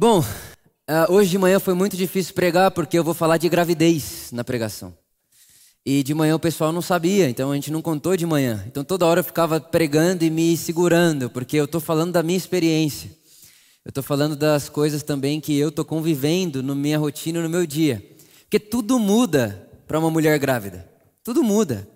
Bom, 0.00 0.20
uh, 0.20 1.12
hoje 1.12 1.28
de 1.28 1.36
manhã 1.36 1.60
foi 1.60 1.74
muito 1.74 1.94
difícil 1.94 2.32
pregar 2.32 2.70
porque 2.70 2.98
eu 2.98 3.04
vou 3.04 3.12
falar 3.12 3.36
de 3.36 3.50
gravidez 3.50 4.30
na 4.32 4.42
pregação. 4.42 4.96
E 5.84 6.02
de 6.02 6.14
manhã 6.14 6.34
o 6.34 6.38
pessoal 6.38 6.72
não 6.72 6.80
sabia, 6.80 7.28
então 7.28 7.52
a 7.52 7.54
gente 7.54 7.70
não 7.70 7.82
contou 7.82 8.16
de 8.16 8.24
manhã. 8.24 8.64
Então 8.66 8.82
toda 8.82 9.04
hora 9.04 9.20
eu 9.20 9.24
ficava 9.24 9.60
pregando 9.60 10.24
e 10.24 10.30
me 10.30 10.56
segurando, 10.56 11.28
porque 11.28 11.54
eu 11.54 11.66
estou 11.66 11.82
falando 11.82 12.12
da 12.12 12.22
minha 12.22 12.38
experiência. 12.38 13.10
Eu 13.84 13.90
estou 13.90 14.02
falando 14.02 14.34
das 14.34 14.70
coisas 14.70 15.02
também 15.02 15.38
que 15.38 15.58
eu 15.58 15.68
estou 15.68 15.84
convivendo 15.84 16.62
na 16.62 16.74
minha 16.74 16.96
rotina, 16.96 17.42
no 17.42 17.50
meu 17.50 17.66
dia. 17.66 18.02
Porque 18.44 18.58
tudo 18.58 18.98
muda 18.98 19.68
para 19.86 19.98
uma 19.98 20.10
mulher 20.10 20.38
grávida. 20.38 20.88
Tudo 21.22 21.44
muda. 21.44 21.86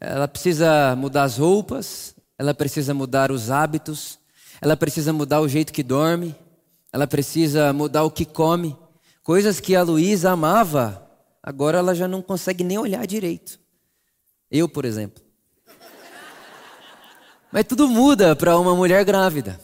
Ela 0.00 0.26
precisa 0.26 0.96
mudar 0.96 1.22
as 1.22 1.38
roupas, 1.38 2.16
ela 2.36 2.52
precisa 2.52 2.92
mudar 2.92 3.30
os 3.30 3.48
hábitos, 3.48 4.18
ela 4.60 4.76
precisa 4.76 5.12
mudar 5.12 5.40
o 5.40 5.48
jeito 5.48 5.72
que 5.72 5.84
dorme, 5.84 6.34
ela 6.98 7.06
precisa 7.06 7.72
mudar 7.72 8.02
o 8.02 8.10
que 8.10 8.24
come. 8.24 8.76
Coisas 9.22 9.60
que 9.60 9.76
a 9.76 9.84
Luísa 9.84 10.32
amava, 10.32 11.08
agora 11.40 11.78
ela 11.78 11.94
já 11.94 12.08
não 12.08 12.20
consegue 12.20 12.64
nem 12.64 12.76
olhar 12.76 13.06
direito. 13.06 13.60
Eu, 14.50 14.68
por 14.68 14.84
exemplo. 14.84 15.22
Mas 17.52 17.64
tudo 17.66 17.86
muda 17.86 18.34
para 18.34 18.58
uma 18.58 18.74
mulher 18.74 19.04
grávida. 19.04 19.60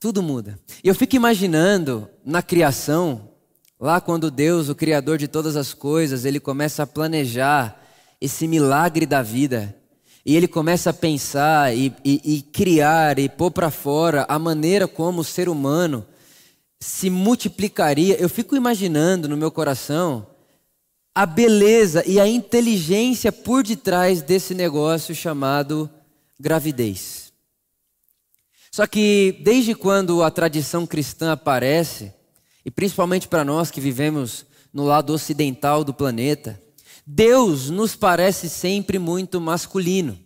Tudo 0.00 0.22
muda. 0.22 0.58
E 0.82 0.88
eu 0.88 0.94
fico 0.94 1.14
imaginando 1.14 2.08
na 2.24 2.40
criação, 2.40 3.32
lá 3.78 4.00
quando 4.00 4.30
Deus, 4.30 4.70
o 4.70 4.74
Criador 4.74 5.18
de 5.18 5.28
todas 5.28 5.56
as 5.56 5.74
coisas, 5.74 6.24
ele 6.24 6.40
começa 6.40 6.84
a 6.84 6.86
planejar 6.86 7.82
esse 8.18 8.48
milagre 8.48 9.04
da 9.04 9.20
vida. 9.20 9.76
E 10.24 10.34
ele 10.34 10.48
começa 10.48 10.88
a 10.88 10.94
pensar 10.94 11.76
e, 11.76 11.92
e, 12.02 12.36
e 12.36 12.40
criar 12.40 13.18
e 13.18 13.28
pôr 13.28 13.50
para 13.50 13.70
fora 13.70 14.24
a 14.26 14.38
maneira 14.38 14.88
como 14.88 15.20
o 15.20 15.24
ser 15.24 15.50
humano 15.50 16.06
se 16.80 17.10
multiplicaria. 17.10 18.16
Eu 18.20 18.28
fico 18.28 18.56
imaginando 18.56 19.28
no 19.28 19.36
meu 19.36 19.50
coração 19.50 20.26
a 21.14 21.26
beleza 21.26 22.04
e 22.06 22.20
a 22.20 22.28
inteligência 22.28 23.32
por 23.32 23.64
detrás 23.64 24.22
desse 24.22 24.54
negócio 24.54 25.14
chamado 25.14 25.90
gravidez. 26.38 27.32
Só 28.70 28.86
que 28.86 29.36
desde 29.42 29.74
quando 29.74 30.22
a 30.22 30.30
tradição 30.30 30.86
cristã 30.86 31.32
aparece, 31.32 32.12
e 32.64 32.70
principalmente 32.70 33.26
para 33.26 33.44
nós 33.44 33.70
que 33.70 33.80
vivemos 33.80 34.46
no 34.72 34.84
lado 34.84 35.12
ocidental 35.12 35.82
do 35.82 35.92
planeta, 35.92 36.60
Deus 37.04 37.70
nos 37.70 37.96
parece 37.96 38.48
sempre 38.48 38.98
muito 38.98 39.40
masculino. 39.40 40.18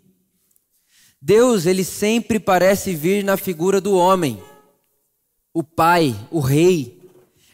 Deus, 1.20 1.64
ele 1.64 1.84
sempre 1.84 2.40
parece 2.40 2.94
vir 2.94 3.22
na 3.24 3.36
figura 3.36 3.80
do 3.80 3.94
homem 3.94 4.42
o 5.54 5.62
pai, 5.62 6.14
o 6.30 6.40
rei, 6.40 7.00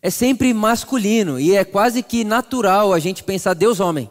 é 0.00 0.10
sempre 0.10 0.54
masculino 0.54 1.40
e 1.40 1.56
é 1.56 1.64
quase 1.64 2.02
que 2.02 2.22
natural 2.22 2.92
a 2.92 2.98
gente 2.98 3.24
pensar 3.24 3.54
Deus 3.54 3.80
homem. 3.80 4.10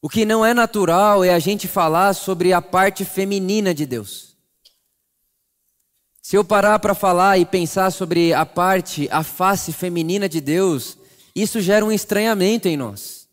O 0.00 0.08
que 0.08 0.24
não 0.24 0.44
é 0.44 0.52
natural 0.52 1.22
é 1.24 1.30
a 1.30 1.38
gente 1.38 1.68
falar 1.68 2.12
sobre 2.14 2.52
a 2.52 2.60
parte 2.60 3.04
feminina 3.04 3.74
de 3.74 3.86
Deus. 3.86 4.36
Se 6.20 6.36
eu 6.36 6.44
parar 6.44 6.78
para 6.78 6.94
falar 6.94 7.38
e 7.38 7.44
pensar 7.44 7.90
sobre 7.90 8.32
a 8.32 8.46
parte, 8.46 9.08
a 9.10 9.22
face 9.22 9.72
feminina 9.72 10.28
de 10.28 10.40
Deus, 10.40 10.96
isso 11.34 11.60
gera 11.60 11.84
um 11.84 11.92
estranhamento 11.92 12.68
em 12.68 12.76
nós. 12.76 13.28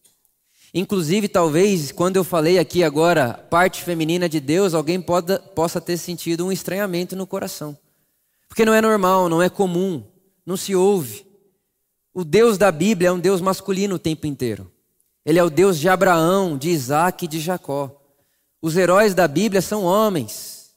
Inclusive, 0.73 1.27
talvez, 1.27 1.91
quando 1.91 2.17
eu 2.17 2.23
falei 2.23 2.59
aqui 2.59 2.83
agora, 2.83 3.33
parte 3.33 3.83
feminina 3.83 4.29
de 4.29 4.39
Deus, 4.39 4.73
alguém 4.73 5.03
possa 5.55 5.81
ter 5.81 5.97
sentido 5.97 6.45
um 6.45 6.51
estranhamento 6.51 7.15
no 7.15 7.25
coração. 7.25 7.77
Porque 8.49 8.65
não 8.65 8.73
é 8.73 8.81
normal, 8.81 9.29
não 9.29 9.41
é 9.41 9.47
comum, 9.47 10.03
não 10.45 10.57
se 10.57 10.75
ouve. 10.75 11.25
O 12.13 12.25
Deus 12.25 12.57
da 12.57 12.71
Bíblia 12.71 13.09
é 13.09 13.11
um 13.11 13.19
Deus 13.19 13.39
masculino 13.39 13.95
o 13.95 13.99
tempo 13.99 14.27
inteiro. 14.27 14.69
Ele 15.23 15.39
é 15.39 15.43
o 15.43 15.49
Deus 15.49 15.79
de 15.79 15.87
Abraão, 15.87 16.57
de 16.57 16.69
Isaac 16.69 17.23
e 17.23 17.27
de 17.27 17.39
Jacó. 17.39 17.95
Os 18.61 18.75
heróis 18.75 19.13
da 19.13 19.27
Bíblia 19.27 19.61
são 19.61 19.83
homens. 19.83 20.71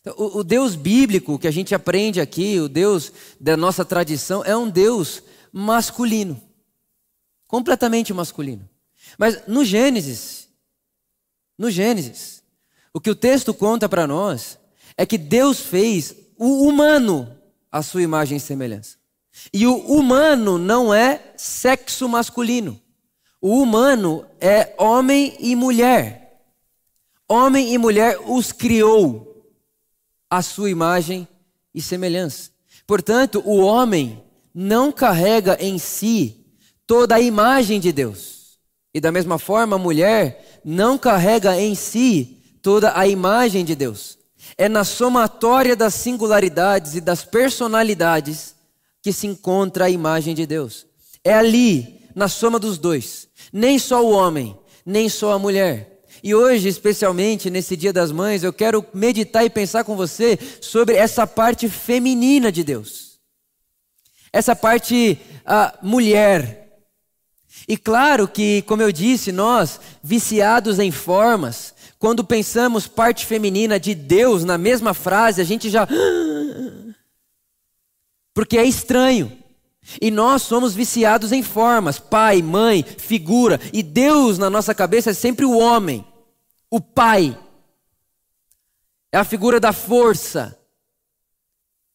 Então, 0.00 0.14
o, 0.16 0.38
o 0.38 0.44
Deus 0.44 0.74
bíblico 0.74 1.38
que 1.38 1.46
a 1.46 1.50
gente 1.50 1.74
aprende 1.74 2.20
aqui, 2.20 2.58
o 2.58 2.68
Deus 2.68 3.12
da 3.38 3.56
nossa 3.56 3.84
tradição, 3.84 4.42
é 4.44 4.56
um 4.56 4.68
Deus 4.68 5.22
masculino. 5.52 6.40
Completamente 7.46 8.12
masculino. 8.14 8.68
Mas 9.18 9.46
no 9.46 9.64
Gênesis, 9.64 10.48
no 11.58 11.70
Gênesis, 11.70 12.42
o 12.94 13.00
que 13.00 13.10
o 13.10 13.14
texto 13.14 13.52
conta 13.52 13.88
para 13.88 14.06
nós 14.06 14.58
é 14.96 15.04
que 15.04 15.18
Deus 15.18 15.60
fez 15.60 16.16
o 16.44 16.66
humano 16.66 17.38
à 17.70 17.84
sua 17.84 18.02
imagem 18.02 18.36
e 18.36 18.40
semelhança. 18.40 18.96
E 19.54 19.64
o 19.64 19.76
humano 19.76 20.58
não 20.58 20.92
é 20.92 21.32
sexo 21.36 22.08
masculino. 22.08 22.80
O 23.40 23.62
humano 23.62 24.26
é 24.40 24.74
homem 24.76 25.36
e 25.38 25.54
mulher. 25.54 26.42
Homem 27.28 27.72
e 27.72 27.78
mulher 27.78 28.18
os 28.26 28.50
criou 28.50 29.46
à 30.28 30.42
sua 30.42 30.68
imagem 30.68 31.28
e 31.72 31.80
semelhança. 31.80 32.50
Portanto, 32.88 33.40
o 33.46 33.58
homem 33.60 34.20
não 34.52 34.90
carrega 34.90 35.56
em 35.60 35.78
si 35.78 36.44
toda 36.88 37.14
a 37.14 37.20
imagem 37.20 37.78
de 37.78 37.92
Deus. 37.92 38.58
E 38.92 39.00
da 39.00 39.12
mesma 39.12 39.38
forma, 39.38 39.76
a 39.76 39.78
mulher 39.78 40.60
não 40.64 40.98
carrega 40.98 41.56
em 41.60 41.76
si 41.76 42.42
toda 42.60 42.98
a 42.98 43.06
imagem 43.06 43.64
de 43.64 43.76
Deus. 43.76 44.18
É 44.56 44.68
na 44.68 44.84
somatória 44.84 45.74
das 45.74 45.94
singularidades 45.94 46.94
e 46.94 47.00
das 47.00 47.24
personalidades 47.24 48.54
que 49.02 49.12
se 49.12 49.26
encontra 49.26 49.86
a 49.86 49.90
imagem 49.90 50.34
de 50.34 50.46
Deus. 50.46 50.86
É 51.24 51.34
ali, 51.34 52.00
na 52.14 52.28
soma 52.28 52.58
dos 52.58 52.78
dois. 52.78 53.28
Nem 53.52 53.78
só 53.78 54.04
o 54.04 54.10
homem, 54.10 54.56
nem 54.84 55.08
só 55.08 55.32
a 55.32 55.38
mulher. 55.38 56.02
E 56.22 56.34
hoje, 56.34 56.68
especialmente 56.68 57.50
nesse 57.50 57.76
Dia 57.76 57.92
das 57.92 58.12
Mães, 58.12 58.44
eu 58.44 58.52
quero 58.52 58.84
meditar 58.94 59.44
e 59.44 59.50
pensar 59.50 59.82
com 59.82 59.96
você 59.96 60.38
sobre 60.60 60.94
essa 60.94 61.26
parte 61.26 61.68
feminina 61.68 62.52
de 62.52 62.62
Deus. 62.62 63.18
Essa 64.32 64.54
parte 64.54 65.20
a 65.44 65.74
mulher. 65.82 66.62
E 67.68 67.76
claro 67.76 68.26
que, 68.28 68.62
como 68.62 68.82
eu 68.82 68.92
disse, 68.92 69.32
nós, 69.32 69.80
viciados 70.02 70.78
em 70.78 70.90
formas, 70.90 71.74
quando 72.02 72.24
pensamos 72.24 72.88
parte 72.88 73.24
feminina 73.24 73.78
de 73.78 73.94
Deus 73.94 74.42
na 74.42 74.58
mesma 74.58 74.92
frase, 74.92 75.40
a 75.40 75.44
gente 75.44 75.70
já. 75.70 75.86
Porque 78.34 78.58
é 78.58 78.64
estranho. 78.64 79.38
E 80.00 80.10
nós 80.10 80.42
somos 80.42 80.74
viciados 80.74 81.30
em 81.30 81.44
formas, 81.44 82.00
pai, 82.00 82.42
mãe, 82.42 82.82
figura. 82.82 83.60
E 83.72 83.84
Deus 83.84 84.36
na 84.36 84.50
nossa 84.50 84.74
cabeça 84.74 85.10
é 85.10 85.14
sempre 85.14 85.44
o 85.44 85.56
homem, 85.56 86.04
o 86.68 86.80
pai. 86.80 87.38
É 89.12 89.18
a 89.18 89.24
figura 89.24 89.60
da 89.60 89.72
força. 89.72 90.58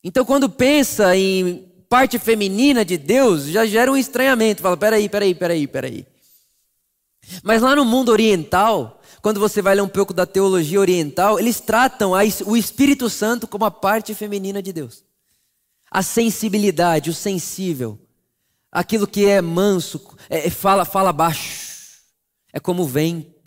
Então, 0.02 0.24
quando 0.24 0.50
pensa 0.50 1.18
em 1.18 1.70
parte 1.90 2.18
feminina 2.18 2.86
de 2.86 2.98
Deus, 2.98 3.48
já 3.48 3.66
gera 3.66 3.92
um 3.92 3.98
estranhamento. 3.98 4.62
Fala, 4.62 4.78
peraí, 4.78 5.10
peraí, 5.10 5.36
peraí, 5.36 5.68
peraí. 5.68 6.08
Mas 7.44 7.62
lá 7.62 7.76
no 7.76 7.84
mundo 7.84 8.10
oriental, 8.10 8.97
quando 9.22 9.40
você 9.40 9.62
vai 9.62 9.76
ler 9.76 9.82
um 9.82 9.88
pouco 9.88 10.14
da 10.14 10.26
teologia 10.26 10.80
oriental, 10.80 11.40
eles 11.40 11.60
tratam 11.60 12.12
o 12.46 12.58
Espírito 12.58 13.10
Santo 13.10 13.48
como 13.48 13.66
a 13.66 13.72
parte 13.72 14.14
feminina 14.14 14.62
de 14.62 14.72
Deus. 14.72 15.04
A 15.90 16.04
sensibilidade, 16.04 17.10
o 17.10 17.14
sensível, 17.14 18.00
aquilo 18.72 19.08
que 19.08 19.26
é 19.26 19.42
manso, 19.42 20.02
é, 20.30 20.48
é 20.48 20.50
fala, 20.50 20.86
fala 20.86 21.14
baixo, 21.14 22.02
é 22.54 22.60
como 22.60 22.84
o 22.84 22.88
vento. 22.88 23.38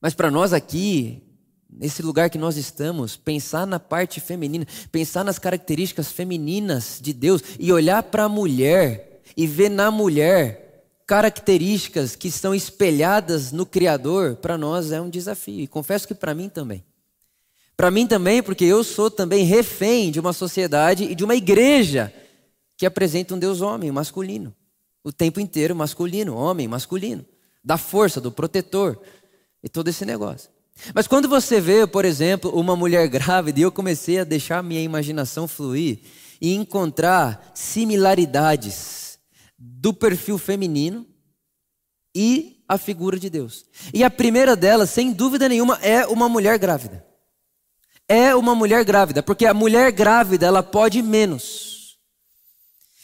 Mas 0.00 0.14
para 0.14 0.30
nós 0.30 0.52
aqui, 0.52 1.22
nesse 1.68 2.02
lugar 2.02 2.30
que 2.30 2.38
nós 2.38 2.56
estamos, 2.56 3.16
pensar 3.16 3.66
na 3.66 3.78
parte 3.78 4.20
feminina, 4.20 4.66
pensar 4.90 5.24
nas 5.24 5.38
características 5.38 6.10
femininas 6.10 6.98
de 7.00 7.12
Deus 7.12 7.42
e 7.58 7.72
olhar 7.72 8.02
para 8.02 8.24
a 8.24 8.28
mulher 8.28 9.22
e 9.36 9.46
ver 9.46 9.68
na 9.68 9.90
mulher 9.90 10.69
características 11.10 12.14
que 12.14 12.28
estão 12.28 12.54
espelhadas 12.54 13.50
no 13.50 13.66
Criador, 13.66 14.36
para 14.36 14.56
nós 14.56 14.92
é 14.92 15.00
um 15.00 15.10
desafio. 15.10 15.58
E 15.58 15.66
confesso 15.66 16.06
que 16.06 16.14
para 16.14 16.36
mim 16.36 16.48
também. 16.48 16.84
Para 17.76 17.90
mim 17.90 18.06
também, 18.06 18.40
porque 18.40 18.64
eu 18.64 18.84
sou 18.84 19.10
também 19.10 19.44
refém 19.44 20.12
de 20.12 20.20
uma 20.20 20.32
sociedade 20.32 21.02
e 21.02 21.16
de 21.16 21.24
uma 21.24 21.34
igreja 21.34 22.14
que 22.76 22.86
apresenta 22.86 23.34
um 23.34 23.40
Deus 23.40 23.60
homem, 23.60 23.90
masculino. 23.90 24.54
O 25.02 25.10
tempo 25.10 25.40
inteiro 25.40 25.74
masculino, 25.74 26.36
homem, 26.36 26.68
masculino. 26.68 27.26
Da 27.64 27.76
força, 27.76 28.20
do 28.20 28.30
protetor 28.30 28.96
e 29.64 29.68
todo 29.68 29.88
esse 29.88 30.04
negócio. 30.04 30.48
Mas 30.94 31.08
quando 31.08 31.28
você 31.28 31.60
vê, 31.60 31.88
por 31.88 32.04
exemplo, 32.04 32.52
uma 32.52 32.76
mulher 32.76 33.08
grávida, 33.08 33.58
e 33.58 33.62
eu 33.62 33.72
comecei 33.72 34.20
a 34.20 34.24
deixar 34.24 34.62
minha 34.62 34.80
imaginação 34.80 35.48
fluir 35.48 36.02
e 36.40 36.54
encontrar 36.54 37.50
similaridades 37.52 39.09
do 39.60 39.92
perfil 39.92 40.38
feminino 40.38 41.06
e 42.14 42.64
a 42.66 42.78
figura 42.78 43.18
de 43.18 43.28
Deus. 43.28 43.66
E 43.92 44.02
a 44.02 44.10
primeira 44.10 44.56
delas, 44.56 44.88
sem 44.88 45.12
dúvida 45.12 45.48
nenhuma, 45.48 45.78
é 45.82 46.06
uma 46.06 46.28
mulher 46.28 46.58
grávida. 46.58 47.04
É 48.08 48.34
uma 48.34 48.54
mulher 48.54 48.84
grávida, 48.84 49.22
porque 49.22 49.44
a 49.44 49.54
mulher 49.54 49.92
grávida 49.92 50.46
ela 50.46 50.62
pode 50.62 51.02
menos. 51.02 51.98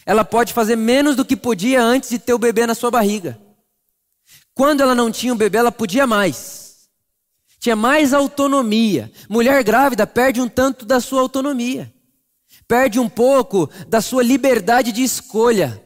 Ela 0.07 0.25
pode 0.25 0.53
fazer 0.53 0.77
menos 0.77 1.15
do 1.15 1.25
que 1.25 1.37
podia 1.37 1.83
antes 1.83 2.09
de 2.09 2.19
ter 2.19 2.33
o 2.33 2.39
bebê 2.39 2.67
na 2.67 2.75
sua 2.75 2.91
barriga. 2.91 3.39
Quando 4.55 4.81
ela 4.81 4.95
não 4.95 5.11
tinha 5.11 5.33
o 5.33 5.37
bebê, 5.37 5.59
ela 5.59 5.71
podia 5.71 6.07
mais. 6.07 6.89
Tinha 7.61 7.77
mais 7.77 8.15
autonomia. 8.15 9.13
Mulher 9.29 9.63
grávida 9.63 10.07
perde 10.07 10.41
um 10.41 10.49
tanto 10.49 10.87
da 10.87 11.01
sua 11.01 11.21
autonomia. 11.21 11.93
Perde 12.67 12.99
um 12.99 13.09
pouco 13.09 13.69
da 13.89 14.01
sua 14.01 14.23
liberdade 14.23 14.93
de 14.93 15.03
escolha. 15.03 15.86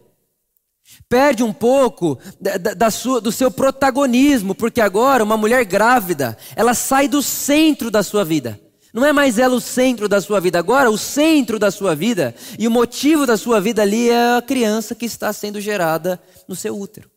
Perde 1.10 1.42
um 1.42 1.52
pouco 1.52 2.16
da, 2.40 2.56
da, 2.56 2.88
sua, 2.88 3.20
do 3.20 3.32
seu 3.32 3.50
protagonismo, 3.50 4.54
porque 4.54 4.80
agora 4.80 5.24
uma 5.24 5.36
mulher 5.36 5.64
grávida, 5.64 6.38
ela 6.54 6.72
sai 6.72 7.08
do 7.08 7.20
centro 7.20 7.90
da 7.90 8.00
sua 8.00 8.24
vida. 8.24 8.60
Não 8.94 9.04
é 9.04 9.12
mais 9.12 9.36
ela 9.36 9.56
o 9.56 9.60
centro 9.60 10.08
da 10.08 10.20
sua 10.20 10.40
vida. 10.40 10.60
Agora, 10.60 10.88
o 10.88 10.96
centro 10.96 11.58
da 11.58 11.72
sua 11.72 11.96
vida 11.96 12.32
e 12.56 12.68
o 12.68 12.70
motivo 12.70 13.26
da 13.26 13.36
sua 13.36 13.60
vida 13.60 13.82
ali 13.82 14.08
é 14.08 14.36
a 14.36 14.42
criança 14.42 14.94
que 14.94 15.04
está 15.04 15.32
sendo 15.32 15.60
gerada 15.60 16.20
no 16.46 16.54
seu 16.54 16.78
útero. 16.78 17.10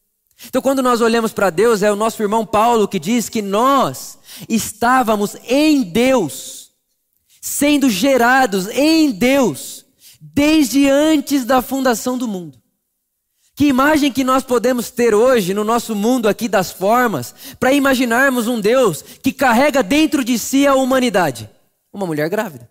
Então, 0.47 0.59
quando 0.59 0.81
nós 0.81 0.99
olhamos 0.99 1.31
para 1.31 1.51
Deus, 1.51 1.83
é 1.83 1.91
o 1.91 1.95
nosso 1.95 2.19
irmão 2.23 2.47
Paulo 2.47 2.87
que 2.87 2.97
diz 2.97 3.29
que 3.29 3.43
nós 3.43 4.17
estávamos 4.49 5.37
em 5.47 5.83
Deus, 5.83 6.71
sendo 7.39 7.91
gerados 7.91 8.67
em 8.69 9.11
Deus, 9.11 9.85
desde 10.19 10.89
antes 10.89 11.45
da 11.45 11.61
fundação 11.61 12.17
do 12.17 12.27
mundo. 12.27 12.62
Que 13.55 13.67
imagem 13.67 14.11
que 14.11 14.23
nós 14.23 14.43
podemos 14.43 14.89
ter 14.89 15.13
hoje 15.13 15.53
no 15.53 15.63
nosso 15.63 15.95
mundo 15.95 16.27
aqui 16.27 16.47
das 16.47 16.71
formas, 16.71 17.35
para 17.59 17.73
imaginarmos 17.73 18.47
um 18.47 18.59
Deus 18.59 19.01
que 19.01 19.31
carrega 19.31 19.83
dentro 19.83 20.23
de 20.23 20.39
si 20.39 20.65
a 20.65 20.73
humanidade? 20.73 21.49
uma 21.93 22.07
mulher 22.07 22.27
grávida. 22.27 22.69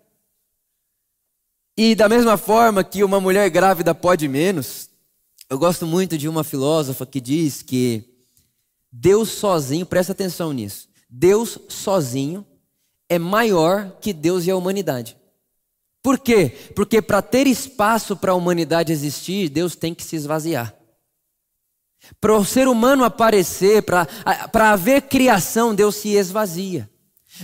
E 1.77 1.95
da 1.95 2.09
mesma 2.09 2.37
forma 2.37 2.83
que 2.83 3.03
uma 3.03 3.19
mulher 3.19 3.49
grávida 3.49 3.95
pode 3.95 4.27
menos, 4.27 4.89
eu 5.49 5.57
gosto 5.57 5.87
muito 5.87 6.17
de 6.17 6.27
uma 6.27 6.43
filósofa 6.43 7.05
que 7.05 7.21
diz 7.21 7.61
que 7.63 8.03
Deus 8.91 9.29
sozinho, 9.29 9.85
presta 9.85 10.11
atenção 10.11 10.51
nisso, 10.51 10.89
Deus 11.09 11.57
sozinho 11.69 12.45
é 13.09 13.17
maior 13.17 13.97
que 14.01 14.13
Deus 14.13 14.45
e 14.45 14.51
a 14.51 14.55
humanidade. 14.55 15.17
Por 16.03 16.19
quê? 16.19 16.51
Porque 16.75 17.01
para 17.01 17.21
ter 17.21 17.47
espaço 17.47 18.15
para 18.17 18.33
a 18.33 18.35
humanidade 18.35 18.91
existir, 18.91 19.47
Deus 19.47 19.73
tem 19.73 19.95
que 19.95 20.03
se 20.03 20.17
esvaziar. 20.17 20.75
Para 22.19 22.35
o 22.35 22.43
ser 22.43 22.67
humano 22.67 23.05
aparecer, 23.05 23.81
para 23.81 24.71
haver 24.71 25.03
criação, 25.03 25.73
Deus 25.73 25.95
se 25.95 26.09
esvazia. 26.09 26.89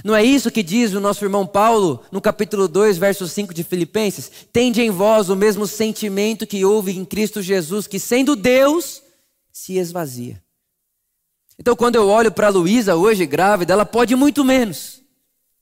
Não 0.03 0.13
é 0.13 0.23
isso 0.23 0.51
que 0.51 0.61
diz 0.61 0.93
o 0.93 0.99
nosso 0.99 1.23
irmão 1.23 1.47
Paulo 1.47 2.03
no 2.11 2.19
capítulo 2.19 2.67
2, 2.67 2.97
verso 2.97 3.27
5 3.27 3.53
de 3.53 3.63
Filipenses? 3.63 4.29
Tende 4.51 4.81
em 4.81 4.91
vós 4.91 5.29
o 5.29 5.35
mesmo 5.37 5.65
sentimento 5.65 6.45
que 6.45 6.65
houve 6.65 6.95
em 6.95 7.05
Cristo 7.05 7.41
Jesus, 7.41 7.87
que 7.87 7.97
sendo 7.97 8.35
Deus, 8.35 9.01
se 9.51 9.77
esvazia. 9.77 10.43
Então, 11.57 11.75
quando 11.75 11.95
eu 11.95 12.07
olho 12.07 12.31
para 12.31 12.47
a 12.47 12.51
Luísa 12.51 12.95
hoje 12.95 13.25
grávida, 13.25 13.73
ela 13.73 13.85
pode 13.85 14.15
muito 14.15 14.43
menos. 14.43 15.01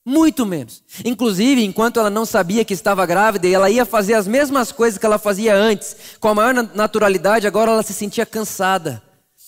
Muito 0.10 0.46
menos. 0.46 0.82
Inclusive, 1.04 1.66
enquanto 1.66 2.00
ela 2.00 2.10
não 2.10 2.26
sabia 2.26 2.64
que 2.64 2.74
estava 2.74 3.06
grávida 3.06 3.46
e 3.46 3.54
ela 3.54 3.70
ia 3.70 3.86
fazer 3.86 4.14
as 4.14 4.26
mesmas 4.26 4.72
coisas 4.72 4.98
que 4.98 5.06
ela 5.06 5.20
fazia 5.20 5.54
antes, 5.54 5.98
com 6.22 6.30
a 6.30 6.34
maior 6.34 6.54
naturalidade, 6.74 7.46
agora 7.46 7.72
ela 7.72 7.84
se 7.84 7.94
sentia 7.94 8.26
cansada. 8.26 9.04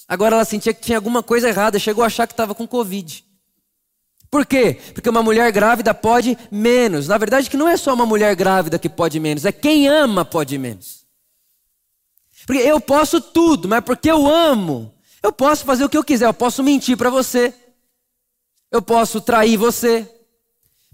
Agora 0.06 0.36
ela 0.36 0.44
sentia 0.44 0.74
que 0.74 0.82
tinha 0.82 0.98
alguma 0.98 1.24
coisa 1.24 1.48
errada, 1.48 1.80
chegou 1.80 2.04
a 2.04 2.08
achar 2.08 2.28
que 2.28 2.34
estava 2.34 2.54
com 2.54 2.68
Covid. 2.68 3.24
Por 4.30 4.46
quê? 4.46 4.78
Porque 4.94 5.08
uma 5.08 5.24
mulher 5.24 5.50
grávida 5.54 5.94
pode 5.94 6.38
menos. 6.52 7.08
Na 7.08 7.18
verdade, 7.18 7.50
que 7.50 7.56
não 7.56 7.70
é 7.70 7.78
só 7.78 7.94
uma 7.94 8.06
mulher 8.06 8.36
grávida 8.36 8.78
que 8.78 8.90
pode 8.90 9.18
menos, 9.18 9.46
é 9.46 9.54
quem 9.54 9.88
ama 9.88 10.26
pode 10.26 10.58
menos. 10.58 11.06
Porque 12.46 12.62
eu 12.62 12.82
posso 12.82 13.22
tudo, 13.22 13.70
mas 13.70 13.80
porque 13.80 14.12
eu 14.12 14.28
amo, 14.28 14.94
eu 15.24 15.32
posso 15.32 15.64
fazer 15.64 15.86
o 15.86 15.90
que 15.90 15.98
eu 15.98 16.04
quiser, 16.04 16.26
eu 16.26 16.34
posso 16.34 16.62
mentir 16.62 16.98
para 16.98 17.10
você, 17.10 17.54
eu 18.70 18.82
posso 18.82 19.22
trair 19.22 19.56
você. 19.56 20.19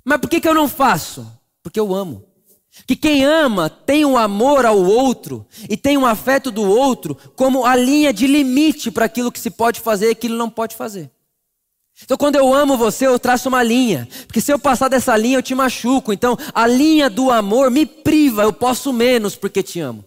Mas 0.06 0.19
por 0.19 0.30
que, 0.30 0.40
que 0.40 0.48
eu 0.48 0.54
não 0.54 0.68
faço? 0.68 1.28
Porque 1.63 1.80
eu 1.80 1.94
amo. 1.94 2.24
Que 2.86 2.96
quem 2.96 3.25
ama 3.25 3.69
tem 3.69 4.06
um 4.06 4.18
amor 4.18 4.66
ao 4.66 4.78
outro 4.78 5.48
e 5.68 5.75
tem 5.75 5.98
um 5.98 6.06
afeto 6.06 6.52
do 6.52 6.62
outro 6.62 7.16
como 7.36 7.66
a 7.66 7.75
linha 7.75 8.13
de 8.13 8.28
limite 8.28 8.92
para 8.92 9.06
aquilo 9.06 9.31
que 9.31 9.40
se 9.40 9.50
pode 9.50 9.80
fazer 9.80 10.10
e 10.10 10.12
aquilo 10.12 10.38
não 10.38 10.50
pode 10.50 10.75
fazer. 10.75 11.10
Então, 12.04 12.18
quando 12.18 12.36
eu 12.36 12.54
amo 12.54 12.78
você, 12.78 13.07
eu 13.07 13.18
traço 13.18 13.48
uma 13.48 13.63
linha. 13.63 14.07
Porque 14.28 14.42
se 14.42 14.52
eu 14.52 14.60
passar 14.60 14.90
dessa 14.90 15.16
linha, 15.16 15.38
eu 15.38 15.44
te 15.44 15.56
machuco. 15.56 16.12
Então, 16.12 16.38
a 16.54 16.68
linha 16.68 17.10
do 17.10 17.31
amor 17.31 17.72
me 17.72 17.86
priva. 17.86 18.44
Eu 18.44 18.51
posso 18.51 18.92
menos 18.92 19.36
porque 19.36 19.63
te 19.63 19.80
amo. 19.80 20.04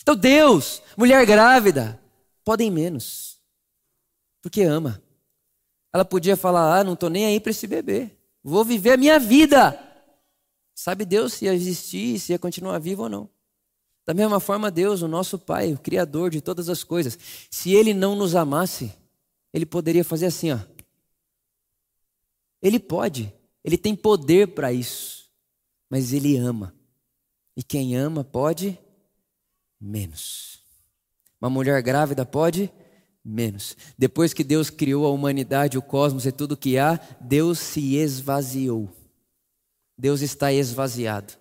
Então, 0.00 0.14
Deus, 0.14 0.80
mulher 0.96 1.26
grávida, 1.26 2.00
podem 2.44 2.70
menos. 2.70 3.38
Porque 4.40 4.62
ama. 4.62 5.02
Ela 5.92 6.04
podia 6.04 6.36
falar: 6.36 6.78
Ah, 6.78 6.84
não 6.84 6.92
estou 6.92 7.10
nem 7.10 7.26
aí 7.26 7.40
para 7.40 7.50
esse 7.50 7.66
bebê. 7.66 8.12
Vou 8.44 8.64
viver 8.64 8.92
a 8.92 8.96
minha 8.96 9.18
vida. 9.18 9.80
Sabe 10.74 11.04
Deus 11.04 11.32
se 11.32 11.46
ia 11.46 11.54
existir, 11.54 12.20
se 12.20 12.32
ia 12.32 12.38
continuar 12.38 12.78
vivo 12.78 13.04
ou 13.04 13.08
não. 13.08 13.28
Da 14.06 14.12
mesma 14.12 14.38
forma, 14.38 14.70
Deus, 14.70 15.00
o 15.02 15.08
nosso 15.08 15.38
Pai, 15.38 15.72
o 15.72 15.78
Criador 15.78 16.30
de 16.30 16.40
todas 16.40 16.68
as 16.68 16.84
coisas, 16.84 17.18
se 17.50 17.72
Ele 17.72 17.94
não 17.94 18.14
nos 18.14 18.36
amasse, 18.36 18.92
ele 19.54 19.64
poderia 19.64 20.04
fazer 20.04 20.26
assim, 20.26 20.50
ó. 20.50 20.58
Ele 22.60 22.80
pode, 22.80 23.32
ele 23.62 23.78
tem 23.78 23.94
poder 23.94 24.48
para 24.48 24.72
isso, 24.72 25.30
mas 25.88 26.12
ele 26.12 26.36
ama. 26.36 26.74
E 27.56 27.62
quem 27.62 27.96
ama 27.96 28.24
pode 28.24 28.76
menos. 29.80 30.58
Uma 31.40 31.48
mulher 31.48 31.80
grávida 31.82 32.26
pode 32.26 32.68
menos. 33.24 33.76
Depois 33.96 34.34
que 34.34 34.44
Deus 34.44 34.68
criou 34.68 35.06
a 35.06 35.10
humanidade, 35.10 35.78
o 35.78 35.82
cosmos 35.82 36.26
e 36.26 36.32
tudo 36.32 36.56
que 36.56 36.76
há, 36.76 37.00
Deus 37.20 37.58
se 37.58 37.96
esvaziou. 37.96 38.90
Deus 39.96 40.20
está 40.20 40.52
esvaziado. 40.52 41.32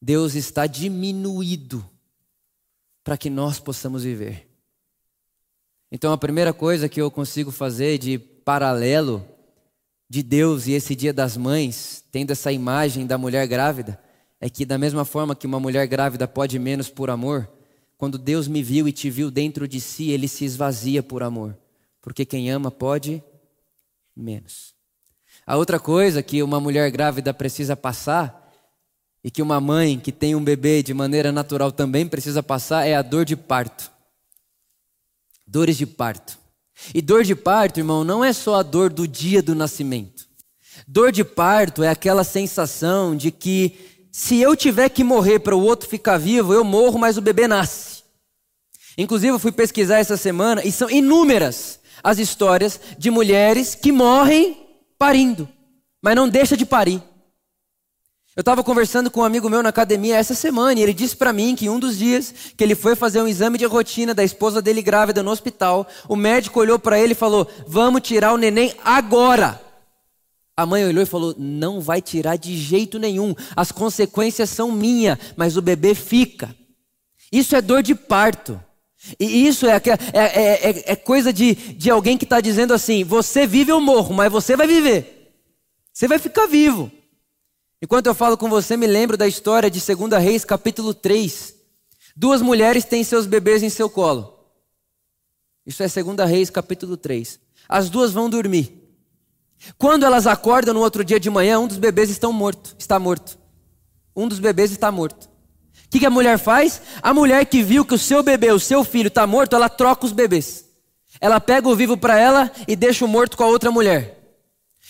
Deus 0.00 0.34
está 0.34 0.66
diminuído 0.66 1.84
para 3.04 3.16
que 3.16 3.28
nós 3.28 3.58
possamos 3.58 4.04
viver. 4.04 4.48
Então 5.90 6.12
a 6.12 6.18
primeira 6.18 6.52
coisa 6.52 6.88
que 6.88 7.00
eu 7.00 7.10
consigo 7.10 7.50
fazer 7.50 7.98
de 7.98 8.18
paralelo 8.18 9.24
de 10.08 10.22
Deus 10.22 10.66
e 10.66 10.72
esse 10.72 10.94
dia 10.94 11.12
das 11.12 11.36
mães, 11.36 12.04
tendo 12.10 12.30
essa 12.30 12.50
imagem 12.50 13.06
da 13.06 13.18
mulher 13.18 13.46
grávida, 13.46 14.00
é 14.40 14.48
que 14.48 14.64
da 14.64 14.76
mesma 14.76 15.04
forma 15.04 15.36
que 15.36 15.46
uma 15.46 15.60
mulher 15.60 15.86
grávida 15.86 16.26
pode 16.26 16.58
menos 16.58 16.88
por 16.88 17.10
amor, 17.10 17.48
quando 18.02 18.18
Deus 18.18 18.48
me 18.48 18.64
viu 18.64 18.88
e 18.88 18.92
te 18.92 19.08
viu 19.08 19.30
dentro 19.30 19.68
de 19.68 19.80
si, 19.80 20.10
ele 20.10 20.26
se 20.26 20.44
esvazia 20.44 21.04
por 21.04 21.22
amor. 21.22 21.56
Porque 22.00 22.24
quem 22.24 22.50
ama 22.50 22.68
pode 22.68 23.22
menos. 24.16 24.74
A 25.46 25.56
outra 25.56 25.78
coisa 25.78 26.20
que 26.20 26.42
uma 26.42 26.58
mulher 26.58 26.90
grávida 26.90 27.32
precisa 27.32 27.76
passar, 27.76 28.52
e 29.22 29.30
que 29.30 29.40
uma 29.40 29.60
mãe 29.60 30.00
que 30.00 30.10
tem 30.10 30.34
um 30.34 30.42
bebê 30.42 30.82
de 30.82 30.92
maneira 30.92 31.30
natural 31.30 31.70
também 31.70 32.08
precisa 32.08 32.42
passar, 32.42 32.84
é 32.84 32.96
a 32.96 33.02
dor 33.02 33.24
de 33.24 33.36
parto. 33.36 33.88
Dores 35.46 35.76
de 35.76 35.86
parto. 35.86 36.36
E 36.92 37.00
dor 37.00 37.22
de 37.22 37.36
parto, 37.36 37.78
irmão, 37.78 38.02
não 38.02 38.24
é 38.24 38.32
só 38.32 38.56
a 38.56 38.64
dor 38.64 38.92
do 38.92 39.06
dia 39.06 39.40
do 39.40 39.54
nascimento. 39.54 40.26
Dor 40.88 41.12
de 41.12 41.22
parto 41.22 41.84
é 41.84 41.88
aquela 41.88 42.24
sensação 42.24 43.14
de 43.14 43.30
que 43.30 43.78
se 44.10 44.40
eu 44.40 44.56
tiver 44.56 44.88
que 44.88 45.04
morrer 45.04 45.38
para 45.38 45.54
o 45.54 45.62
outro 45.62 45.88
ficar 45.88 46.18
vivo, 46.18 46.52
eu 46.52 46.64
morro, 46.64 46.98
mas 46.98 47.16
o 47.16 47.22
bebê 47.22 47.46
nasce. 47.46 47.91
Inclusive, 48.96 49.32
eu 49.32 49.38
fui 49.38 49.52
pesquisar 49.52 49.98
essa 49.98 50.16
semana 50.16 50.62
e 50.64 50.70
são 50.70 50.90
inúmeras 50.90 51.80
as 52.02 52.18
histórias 52.18 52.80
de 52.98 53.10
mulheres 53.10 53.74
que 53.74 53.92
morrem 53.92 54.66
parindo, 54.98 55.48
mas 56.00 56.16
não 56.16 56.28
deixa 56.28 56.56
de 56.56 56.66
parir. 56.66 57.02
Eu 58.34 58.40
estava 58.40 58.64
conversando 58.64 59.10
com 59.10 59.20
um 59.20 59.24
amigo 59.24 59.50
meu 59.50 59.62
na 59.62 59.68
academia 59.68 60.16
essa 60.16 60.34
semana 60.34 60.80
e 60.80 60.82
ele 60.82 60.94
disse 60.94 61.14
para 61.14 61.34
mim 61.34 61.54
que 61.54 61.68
um 61.68 61.78
dos 61.78 61.98
dias 61.98 62.32
que 62.56 62.64
ele 62.64 62.74
foi 62.74 62.96
fazer 62.96 63.20
um 63.20 63.28
exame 63.28 63.58
de 63.58 63.66
rotina 63.66 64.14
da 64.14 64.24
esposa 64.24 64.62
dele 64.62 64.80
grávida 64.80 65.22
no 65.22 65.30
hospital, 65.30 65.86
o 66.08 66.16
médico 66.16 66.58
olhou 66.58 66.78
para 66.78 66.98
ele 66.98 67.12
e 67.12 67.16
falou: 67.16 67.46
Vamos 67.66 68.00
tirar 68.00 68.32
o 68.32 68.38
neném 68.38 68.74
agora. 68.82 69.60
A 70.56 70.64
mãe 70.64 70.82
olhou 70.82 71.02
e 71.02 71.06
falou: 71.06 71.34
Não 71.36 71.78
vai 71.78 72.00
tirar 72.00 72.36
de 72.36 72.56
jeito 72.56 72.98
nenhum, 72.98 73.34
as 73.54 73.70
consequências 73.70 74.48
são 74.48 74.72
minhas, 74.72 75.18
mas 75.36 75.58
o 75.58 75.62
bebê 75.62 75.94
fica. 75.94 76.56
Isso 77.30 77.54
é 77.54 77.60
dor 77.60 77.82
de 77.82 77.94
parto. 77.94 78.58
E 79.18 79.46
isso 79.46 79.66
é, 79.66 79.76
é, 79.76 79.80
é, 80.12 80.70
é, 80.70 80.92
é 80.92 80.96
coisa 80.96 81.32
de, 81.32 81.54
de 81.54 81.90
alguém 81.90 82.16
que 82.16 82.24
está 82.24 82.40
dizendo 82.40 82.72
assim: 82.72 83.04
Você 83.04 83.46
vive 83.46 83.72
ou 83.72 83.80
morro, 83.80 84.14
mas 84.14 84.30
você 84.30 84.56
vai 84.56 84.66
viver. 84.66 85.34
Você 85.92 86.06
vai 86.06 86.18
ficar 86.18 86.46
vivo. 86.46 86.90
Enquanto 87.80 88.06
eu 88.06 88.14
falo 88.14 88.38
com 88.38 88.48
você, 88.48 88.76
me 88.76 88.86
lembro 88.86 89.16
da 89.16 89.26
história 89.26 89.68
de 89.68 89.80
2 89.80 90.22
Reis, 90.22 90.44
capítulo 90.44 90.94
3. 90.94 91.54
Duas 92.14 92.40
mulheres 92.40 92.84
têm 92.84 93.02
seus 93.02 93.26
bebês 93.26 93.62
em 93.62 93.68
seu 93.68 93.90
colo. 93.90 94.38
Isso 95.66 95.82
é 95.82 95.88
2 95.88 96.30
Reis, 96.30 96.48
capítulo 96.48 96.96
3. 96.96 97.40
As 97.68 97.90
duas 97.90 98.12
vão 98.12 98.30
dormir. 98.30 98.82
Quando 99.78 100.04
elas 100.04 100.26
acordam 100.26 100.74
no 100.74 100.80
outro 100.80 101.04
dia 101.04 101.18
de 101.18 101.30
manhã, 101.30 101.58
um 101.58 101.66
dos 101.66 101.78
bebês 101.78 102.08
está 102.10 102.28
morto, 102.28 102.74
está 102.78 102.98
morto. 102.98 103.38
Um 104.14 104.28
dos 104.28 104.38
bebês 104.38 104.70
está 104.70 104.92
morto. 104.92 105.31
Que, 105.92 106.00
que 106.00 106.06
a 106.06 106.10
mulher 106.10 106.38
faz? 106.38 106.80
A 107.02 107.12
mulher 107.12 107.44
que 107.44 107.62
viu 107.62 107.84
que 107.84 107.94
o 107.94 107.98
seu 107.98 108.22
bebê, 108.22 108.50
o 108.50 108.58
seu 108.58 108.82
filho 108.82 109.08
está 109.08 109.26
morto, 109.26 109.54
ela 109.54 109.68
troca 109.68 110.06
os 110.06 110.12
bebês. 110.12 110.64
Ela 111.20 111.38
pega 111.38 111.68
o 111.68 111.76
vivo 111.76 111.98
para 111.98 112.18
ela 112.18 112.50
e 112.66 112.74
deixa 112.74 113.04
o 113.04 113.08
morto 113.08 113.36
com 113.36 113.44
a 113.44 113.46
outra 113.46 113.70
mulher. 113.70 114.18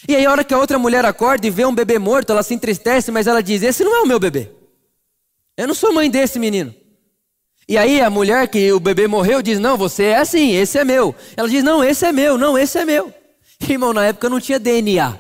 E 0.08 0.14
aí, 0.14 0.24
a 0.24 0.30
hora 0.30 0.44
que 0.44 0.54
a 0.54 0.58
outra 0.58 0.78
mulher 0.78 1.04
acorda 1.04 1.44
e 1.44 1.50
vê 1.50 1.66
um 1.66 1.74
bebê 1.74 1.98
morto, 1.98 2.30
ela 2.30 2.44
se 2.44 2.54
entristece, 2.54 3.10
mas 3.10 3.26
ela 3.26 3.42
diz: 3.42 3.62
Esse 3.62 3.82
não 3.82 3.96
é 3.96 4.00
o 4.02 4.06
meu 4.06 4.20
bebê. 4.20 4.48
Eu 5.56 5.66
não 5.66 5.74
sou 5.74 5.92
mãe 5.92 6.08
desse 6.08 6.38
menino. 6.38 6.72
E 7.68 7.76
aí, 7.76 8.00
a 8.00 8.08
mulher 8.08 8.46
que 8.46 8.72
o 8.72 8.78
bebê 8.78 9.08
morreu 9.08 9.42
diz: 9.42 9.58
Não, 9.58 9.76
você 9.76 10.04
é 10.04 10.18
assim, 10.18 10.52
esse 10.52 10.78
é 10.78 10.84
meu. 10.84 11.12
Ela 11.36 11.48
diz: 11.48 11.64
Não, 11.64 11.82
esse 11.82 12.06
é 12.06 12.12
meu, 12.12 12.38
não, 12.38 12.56
esse 12.56 12.78
é 12.78 12.84
meu. 12.84 13.12
Irmão, 13.68 13.92
na 13.92 14.04
época 14.04 14.28
não 14.28 14.38
tinha 14.38 14.58
DNA. 14.60 15.18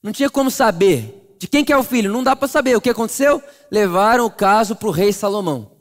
Não 0.00 0.12
tinha 0.12 0.30
como 0.30 0.52
saber 0.52 1.21
de 1.42 1.48
quem 1.48 1.64
que 1.64 1.72
é 1.72 1.76
o 1.76 1.82
filho? 1.82 2.12
Não 2.12 2.22
dá 2.22 2.36
para 2.36 2.46
saber. 2.46 2.76
O 2.76 2.80
que 2.80 2.88
aconteceu? 2.88 3.42
Levaram 3.68 4.24
o 4.24 4.30
caso 4.30 4.76
para 4.76 4.86
o 4.86 4.92
rei 4.92 5.12
Salomão. 5.12 5.72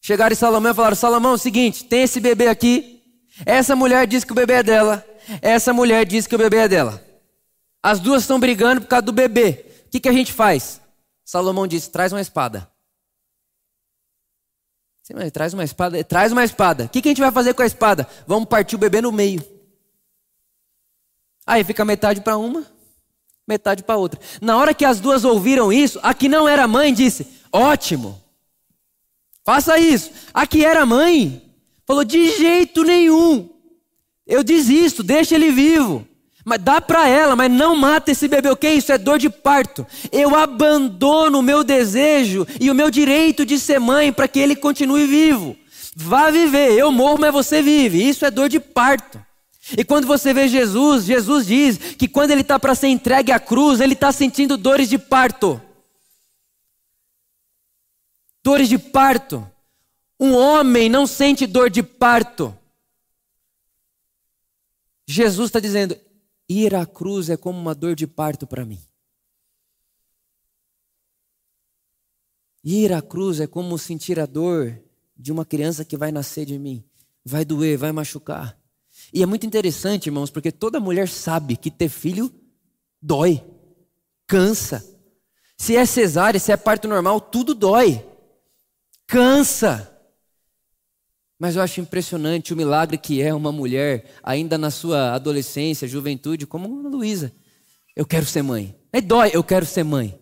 Chegaram 0.00 0.32
em 0.32 0.36
Salomão 0.36 0.70
e 0.70 0.74
falaram: 0.74 0.94
Salomão, 0.94 1.32
é 1.32 1.34
o 1.34 1.38
seguinte, 1.38 1.82
tem 1.82 2.04
esse 2.04 2.20
bebê 2.20 2.46
aqui. 2.46 3.02
Essa 3.44 3.74
mulher 3.74 4.06
diz 4.06 4.22
que 4.22 4.30
o 4.30 4.36
bebê 4.36 4.52
é 4.52 4.62
dela. 4.62 5.04
Essa 5.42 5.72
mulher 5.72 6.06
diz 6.06 6.28
que 6.28 6.34
o 6.36 6.38
bebê 6.38 6.58
é 6.58 6.68
dela. 6.68 7.04
As 7.82 7.98
duas 7.98 8.22
estão 8.22 8.38
brigando 8.38 8.82
por 8.82 8.86
causa 8.86 9.02
do 9.02 9.12
bebê. 9.12 9.66
O 9.88 9.90
que, 9.90 9.98
que 9.98 10.08
a 10.08 10.12
gente 10.12 10.32
faz? 10.32 10.80
Salomão 11.24 11.66
disse: 11.66 11.90
traz 11.90 12.12
uma 12.12 12.20
espada. 12.20 12.70
Traz 15.32 15.54
uma 15.54 15.64
espada. 15.64 16.04
Traz 16.04 16.30
uma 16.30 16.44
espada. 16.44 16.84
O 16.84 16.88
que, 16.88 17.02
que 17.02 17.08
a 17.08 17.10
gente 17.10 17.20
vai 17.20 17.32
fazer 17.32 17.52
com 17.52 17.62
a 17.62 17.66
espada? 17.66 18.06
Vamos 18.28 18.48
partir 18.48 18.76
o 18.76 18.78
bebê 18.78 19.00
no 19.00 19.10
meio. 19.10 19.44
Aí 21.44 21.64
fica 21.64 21.84
metade 21.84 22.20
para 22.20 22.36
uma, 22.36 22.64
metade 23.46 23.82
para 23.82 23.96
outra. 23.96 24.20
Na 24.40 24.56
hora 24.56 24.74
que 24.74 24.84
as 24.84 25.00
duas 25.00 25.24
ouviram 25.24 25.72
isso, 25.72 26.00
a 26.02 26.12
que 26.12 26.28
não 26.28 26.48
era 26.48 26.66
mãe 26.66 26.92
disse: 26.92 27.26
Ótimo, 27.52 28.20
faça 29.44 29.78
isso. 29.78 30.10
A 30.34 30.46
que 30.46 30.64
era 30.64 30.84
mãe 30.84 31.42
falou: 31.86 32.04
De 32.04 32.36
jeito 32.36 32.82
nenhum, 32.82 33.48
eu 34.26 34.42
desisto, 34.42 35.02
deixa 35.02 35.34
ele 35.34 35.52
vivo. 35.52 36.06
Mas 36.48 36.62
dá 36.62 36.80
para 36.80 37.08
ela, 37.08 37.34
mas 37.34 37.50
não 37.50 37.74
mata 37.74 38.12
esse 38.12 38.28
bebê. 38.28 38.48
O 38.48 38.56
que 38.56 38.68
é 38.68 38.74
isso? 38.74 38.92
É 38.92 38.98
dor 38.98 39.18
de 39.18 39.28
parto. 39.28 39.84
Eu 40.12 40.36
abandono 40.36 41.40
o 41.40 41.42
meu 41.42 41.64
desejo 41.64 42.46
e 42.60 42.70
o 42.70 42.74
meu 42.74 42.88
direito 42.88 43.44
de 43.44 43.58
ser 43.58 43.80
mãe 43.80 44.12
para 44.12 44.28
que 44.28 44.38
ele 44.38 44.54
continue 44.54 45.08
vivo. 45.08 45.56
Vá 45.96 46.30
viver. 46.30 46.70
Eu 46.72 46.92
morro, 46.92 47.18
mas 47.18 47.32
você 47.32 47.60
vive. 47.60 48.08
Isso 48.08 48.24
é 48.24 48.30
dor 48.30 48.48
de 48.48 48.60
parto. 48.60 49.20
E 49.72 49.84
quando 49.84 50.06
você 50.06 50.32
vê 50.32 50.46
Jesus, 50.46 51.04
Jesus 51.04 51.46
diz 51.46 51.78
que 51.94 52.06
quando 52.06 52.30
ele 52.30 52.42
está 52.42 52.58
para 52.58 52.74
ser 52.74 52.88
entregue 52.88 53.32
à 53.32 53.40
cruz, 53.40 53.80
ele 53.80 53.94
está 53.94 54.12
sentindo 54.12 54.56
dores 54.56 54.88
de 54.88 54.98
parto. 54.98 55.60
Dores 58.44 58.68
de 58.68 58.78
parto. 58.78 59.50
Um 60.20 60.34
homem 60.34 60.88
não 60.88 61.06
sente 61.06 61.46
dor 61.46 61.68
de 61.68 61.82
parto. 61.82 62.56
Jesus 65.06 65.48
está 65.48 65.58
dizendo: 65.58 65.98
ir 66.48 66.74
à 66.74 66.86
cruz 66.86 67.28
é 67.28 67.36
como 67.36 67.58
uma 67.58 67.74
dor 67.74 67.96
de 67.96 68.06
parto 68.06 68.46
para 68.46 68.64
mim. 68.64 68.80
Ir 72.62 72.92
à 72.92 73.02
cruz 73.02 73.40
é 73.40 73.46
como 73.46 73.76
sentir 73.78 74.18
a 74.20 74.26
dor 74.26 74.80
de 75.16 75.32
uma 75.32 75.44
criança 75.44 75.84
que 75.84 75.96
vai 75.96 76.12
nascer 76.12 76.44
de 76.44 76.58
mim. 76.58 76.84
Vai 77.24 77.44
doer, 77.44 77.76
vai 77.76 77.90
machucar. 77.90 78.56
E 79.16 79.22
é 79.22 79.26
muito 79.26 79.46
interessante, 79.46 80.08
irmãos, 80.08 80.28
porque 80.28 80.52
toda 80.52 80.78
mulher 80.78 81.08
sabe 81.08 81.56
que 81.56 81.70
ter 81.70 81.88
filho 81.88 82.30
dói, 83.00 83.42
cansa. 84.26 84.84
Se 85.56 85.74
é 85.74 85.86
cesárea, 85.86 86.38
se 86.38 86.52
é 86.52 86.56
parto 86.58 86.86
normal, 86.86 87.18
tudo 87.18 87.54
dói, 87.54 88.04
cansa. 89.06 89.90
Mas 91.38 91.56
eu 91.56 91.62
acho 91.62 91.80
impressionante 91.80 92.52
o 92.52 92.56
milagre 92.58 92.98
que 92.98 93.22
é 93.22 93.32
uma 93.32 93.50
mulher, 93.50 94.04
ainda 94.22 94.58
na 94.58 94.70
sua 94.70 95.14
adolescência, 95.14 95.88
juventude, 95.88 96.46
como 96.46 96.86
a 96.86 96.90
Luísa. 96.90 97.32
Eu 97.96 98.04
quero 98.04 98.26
ser 98.26 98.42
mãe. 98.42 98.78
É 98.92 99.00
dói, 99.00 99.30
eu 99.32 99.42
quero 99.42 99.64
ser 99.64 99.82
mãe. 99.82 100.20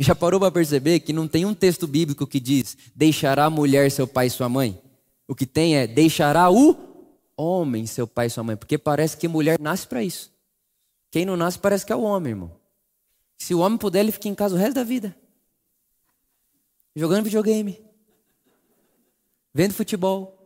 Já 0.00 0.16
parou 0.16 0.40
para 0.40 0.50
perceber 0.50 0.98
que 0.98 1.12
não 1.12 1.28
tem 1.28 1.44
um 1.44 1.54
texto 1.54 1.86
bíblico 1.86 2.26
que 2.26 2.40
diz: 2.40 2.76
deixará 2.92 3.44
a 3.44 3.50
mulher 3.50 3.88
seu 3.88 4.08
pai 4.08 4.26
e 4.26 4.30
sua 4.30 4.48
mãe? 4.48 4.82
O 5.28 5.34
que 5.34 5.46
tem 5.46 5.76
é: 5.76 5.86
deixará 5.86 6.50
o 6.50 6.93
homem, 7.36 7.86
seu 7.86 8.06
pai 8.06 8.26
e 8.26 8.30
sua 8.30 8.44
mãe, 8.44 8.56
porque 8.56 8.78
parece 8.78 9.16
que 9.16 9.28
mulher 9.28 9.58
nasce 9.60 9.86
para 9.86 10.02
isso. 10.02 10.32
Quem 11.10 11.24
não 11.24 11.36
nasce 11.36 11.58
parece 11.58 11.86
que 11.86 11.92
é 11.92 11.96
o 11.96 12.02
homem, 12.02 12.32
irmão. 12.32 12.60
Se 13.38 13.54
o 13.54 13.60
homem 13.60 13.78
puder, 13.78 14.00
ele 14.00 14.12
fica 14.12 14.28
em 14.28 14.34
casa 14.34 14.54
o 14.54 14.58
resto 14.58 14.74
da 14.74 14.84
vida. 14.84 15.16
Jogando 16.96 17.24
videogame. 17.24 17.84
Vendo 19.52 19.74
futebol. 19.74 20.40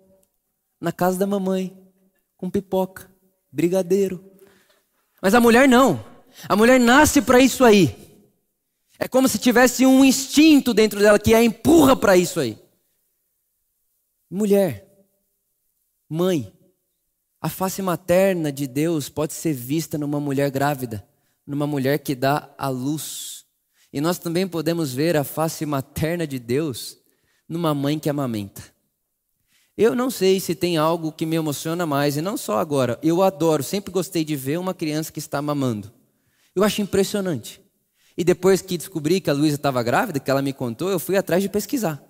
Na 0.80 0.92
casa 0.92 1.18
da 1.18 1.26
mamãe. 1.26 1.76
Com 2.36 2.50
pipoca. 2.50 3.10
Brigadeiro. 3.50 4.24
Mas 5.22 5.34
a 5.34 5.40
mulher 5.40 5.68
não. 5.68 6.04
A 6.48 6.56
mulher 6.56 6.78
nasce 6.78 7.22
para 7.22 7.40
isso 7.40 7.64
aí. 7.64 7.96
É 8.98 9.06
como 9.06 9.28
se 9.28 9.38
tivesse 9.38 9.86
um 9.86 10.04
instinto 10.04 10.74
dentro 10.74 10.98
dela 10.98 11.18
que 11.18 11.34
a 11.34 11.42
empurra 11.42 11.94
para 11.94 12.16
isso 12.16 12.40
aí. 12.40 12.58
Mulher. 14.30 14.86
Mãe. 16.08 16.52
A 17.40 17.48
face 17.48 17.80
materna 17.80 18.50
de 18.50 18.66
Deus 18.66 19.08
pode 19.08 19.32
ser 19.32 19.52
vista 19.52 19.96
numa 19.96 20.18
mulher 20.18 20.50
grávida, 20.50 21.06
numa 21.46 21.66
mulher 21.66 21.98
que 21.98 22.14
dá 22.14 22.52
a 22.58 22.68
luz. 22.68 23.44
E 23.92 24.00
nós 24.00 24.18
também 24.18 24.46
podemos 24.46 24.92
ver 24.92 25.16
a 25.16 25.22
face 25.22 25.64
materna 25.64 26.26
de 26.26 26.38
Deus 26.38 26.98
numa 27.48 27.72
mãe 27.74 27.98
que 27.98 28.10
amamenta. 28.10 28.62
Eu 29.76 29.94
não 29.94 30.10
sei 30.10 30.40
se 30.40 30.56
tem 30.56 30.76
algo 30.76 31.12
que 31.12 31.24
me 31.24 31.36
emociona 31.36 31.86
mais, 31.86 32.16
e 32.16 32.20
não 32.20 32.36
só 32.36 32.58
agora. 32.58 32.98
Eu 33.00 33.22
adoro, 33.22 33.62
sempre 33.62 33.92
gostei 33.92 34.24
de 34.24 34.34
ver 34.34 34.58
uma 34.58 34.74
criança 34.74 35.12
que 35.12 35.20
está 35.20 35.40
mamando. 35.40 35.92
Eu 36.54 36.64
acho 36.64 36.82
impressionante. 36.82 37.60
E 38.16 38.24
depois 38.24 38.60
que 38.60 38.76
descobri 38.76 39.20
que 39.20 39.30
a 39.30 39.32
Luísa 39.32 39.54
estava 39.54 39.80
grávida, 39.84 40.18
que 40.18 40.28
ela 40.28 40.42
me 40.42 40.52
contou, 40.52 40.90
eu 40.90 40.98
fui 40.98 41.16
atrás 41.16 41.40
de 41.40 41.48
pesquisar. 41.48 42.02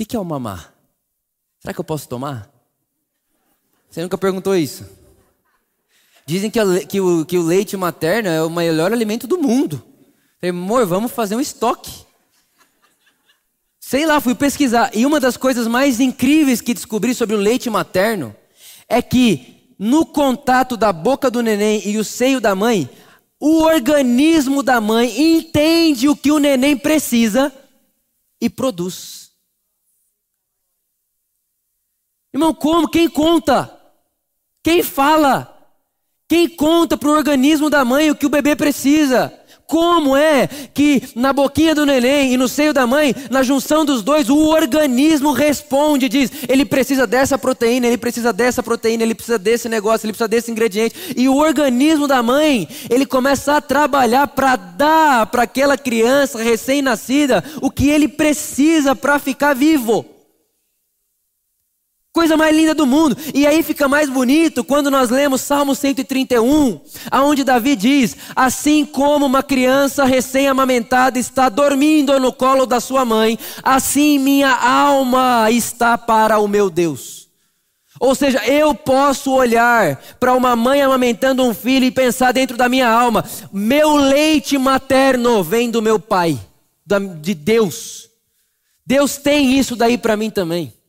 O 0.00 0.04
que 0.04 0.14
é 0.14 0.20
o 0.20 0.24
mamar? 0.24 0.72
Será 1.58 1.74
que 1.74 1.80
eu 1.80 1.84
posso 1.84 2.08
tomar? 2.08 2.59
Você 3.90 4.02
nunca 4.02 4.16
perguntou 4.16 4.54
isso? 4.54 4.86
Dizem 6.24 6.48
que, 6.48 6.60
a, 6.60 6.86
que, 6.86 7.00
o, 7.00 7.26
que 7.26 7.36
o 7.36 7.42
leite 7.42 7.76
materno 7.76 8.28
é 8.28 8.40
o 8.40 8.48
melhor 8.48 8.92
alimento 8.92 9.26
do 9.26 9.36
mundo. 9.36 9.82
Falei, 10.40 10.50
amor, 10.50 10.86
vamos 10.86 11.10
fazer 11.10 11.34
um 11.34 11.40
estoque. 11.40 12.06
Sei 13.80 14.06
lá, 14.06 14.20
fui 14.20 14.36
pesquisar. 14.36 14.92
E 14.94 15.04
uma 15.04 15.18
das 15.18 15.36
coisas 15.36 15.66
mais 15.66 15.98
incríveis 15.98 16.60
que 16.60 16.72
descobri 16.72 17.14
sobre 17.14 17.34
o 17.34 17.38
leite 17.38 17.68
materno 17.68 18.34
é 18.88 19.02
que 19.02 19.74
no 19.76 20.06
contato 20.06 20.76
da 20.76 20.92
boca 20.92 21.28
do 21.28 21.42
neném 21.42 21.82
e 21.88 21.98
o 21.98 22.04
seio 22.04 22.40
da 22.40 22.54
mãe, 22.54 22.88
o 23.40 23.62
organismo 23.62 24.62
da 24.62 24.80
mãe 24.80 25.36
entende 25.36 26.08
o 26.08 26.14
que 26.14 26.30
o 26.30 26.38
neném 26.38 26.76
precisa 26.76 27.52
e 28.40 28.48
produz. 28.48 29.32
Irmão, 32.32 32.54
como? 32.54 32.88
Quem 32.88 33.08
conta? 33.08 33.79
Quem 34.62 34.82
fala? 34.82 35.56
Quem 36.28 36.48
conta 36.48 36.96
para 36.96 37.08
o 37.08 37.12
organismo 37.12 37.70
da 37.70 37.84
mãe 37.84 38.10
o 38.10 38.14
que 38.14 38.26
o 38.26 38.30
bebê 38.30 38.54
precisa? 38.54 39.32
Como 39.66 40.16
é 40.16 40.48
que 40.74 41.02
na 41.14 41.32
boquinha 41.32 41.76
do 41.76 41.86
neném 41.86 42.32
e 42.32 42.36
no 42.36 42.48
seio 42.48 42.72
da 42.72 42.88
mãe, 42.88 43.14
na 43.30 43.40
junção 43.42 43.84
dos 43.84 44.02
dois, 44.02 44.28
o 44.28 44.36
organismo 44.48 45.32
responde, 45.32 46.08
diz: 46.08 46.30
ele 46.48 46.64
precisa 46.64 47.06
dessa 47.06 47.38
proteína, 47.38 47.86
ele 47.86 47.96
precisa 47.96 48.32
dessa 48.32 48.64
proteína, 48.64 49.04
ele 49.04 49.14
precisa 49.14 49.38
desse 49.38 49.68
negócio, 49.68 50.06
ele 50.06 50.12
precisa 50.12 50.26
desse 50.26 50.50
ingrediente. 50.50 51.14
E 51.16 51.28
o 51.28 51.36
organismo 51.36 52.08
da 52.08 52.20
mãe, 52.20 52.68
ele 52.90 53.06
começa 53.06 53.56
a 53.56 53.60
trabalhar 53.60 54.26
para 54.26 54.56
dar 54.56 55.26
para 55.26 55.44
aquela 55.44 55.78
criança 55.78 56.42
recém-nascida 56.42 57.44
o 57.62 57.70
que 57.70 57.88
ele 57.88 58.08
precisa 58.08 58.96
para 58.96 59.20
ficar 59.20 59.54
vivo. 59.54 60.19
Coisa 62.12 62.36
mais 62.36 62.56
linda 62.56 62.74
do 62.74 62.86
mundo. 62.86 63.16
E 63.32 63.46
aí 63.46 63.62
fica 63.62 63.86
mais 63.86 64.10
bonito 64.10 64.64
quando 64.64 64.90
nós 64.90 65.10
lemos 65.10 65.42
Salmo 65.42 65.76
131, 65.76 66.80
aonde 67.08 67.44
Davi 67.44 67.76
diz: 67.76 68.16
Assim 68.34 68.84
como 68.84 69.26
uma 69.26 69.44
criança 69.44 70.04
recém-amamentada 70.04 71.20
está 71.20 71.48
dormindo 71.48 72.18
no 72.18 72.32
colo 72.32 72.66
da 72.66 72.80
sua 72.80 73.04
mãe, 73.04 73.38
assim 73.62 74.18
minha 74.18 74.52
alma 74.52 75.52
está 75.52 75.96
para 75.96 76.40
o 76.40 76.48
meu 76.48 76.68
Deus. 76.68 77.28
Ou 78.00 78.14
seja, 78.16 78.44
eu 78.44 78.74
posso 78.74 79.30
olhar 79.30 79.96
para 80.18 80.34
uma 80.34 80.56
mãe 80.56 80.82
amamentando 80.82 81.44
um 81.44 81.54
filho 81.54 81.84
e 81.84 81.92
pensar 81.92 82.32
dentro 82.32 82.56
da 82.56 82.68
minha 82.68 82.88
alma: 82.88 83.24
meu 83.52 83.94
leite 83.94 84.58
materno 84.58 85.44
vem 85.44 85.70
do 85.70 85.80
meu 85.80 86.00
pai, 86.00 86.40
de 87.20 87.34
Deus. 87.34 88.08
Deus 88.84 89.16
tem 89.16 89.56
isso 89.56 89.76
daí 89.76 89.96
para 89.96 90.16
mim 90.16 90.28
também. 90.28 90.79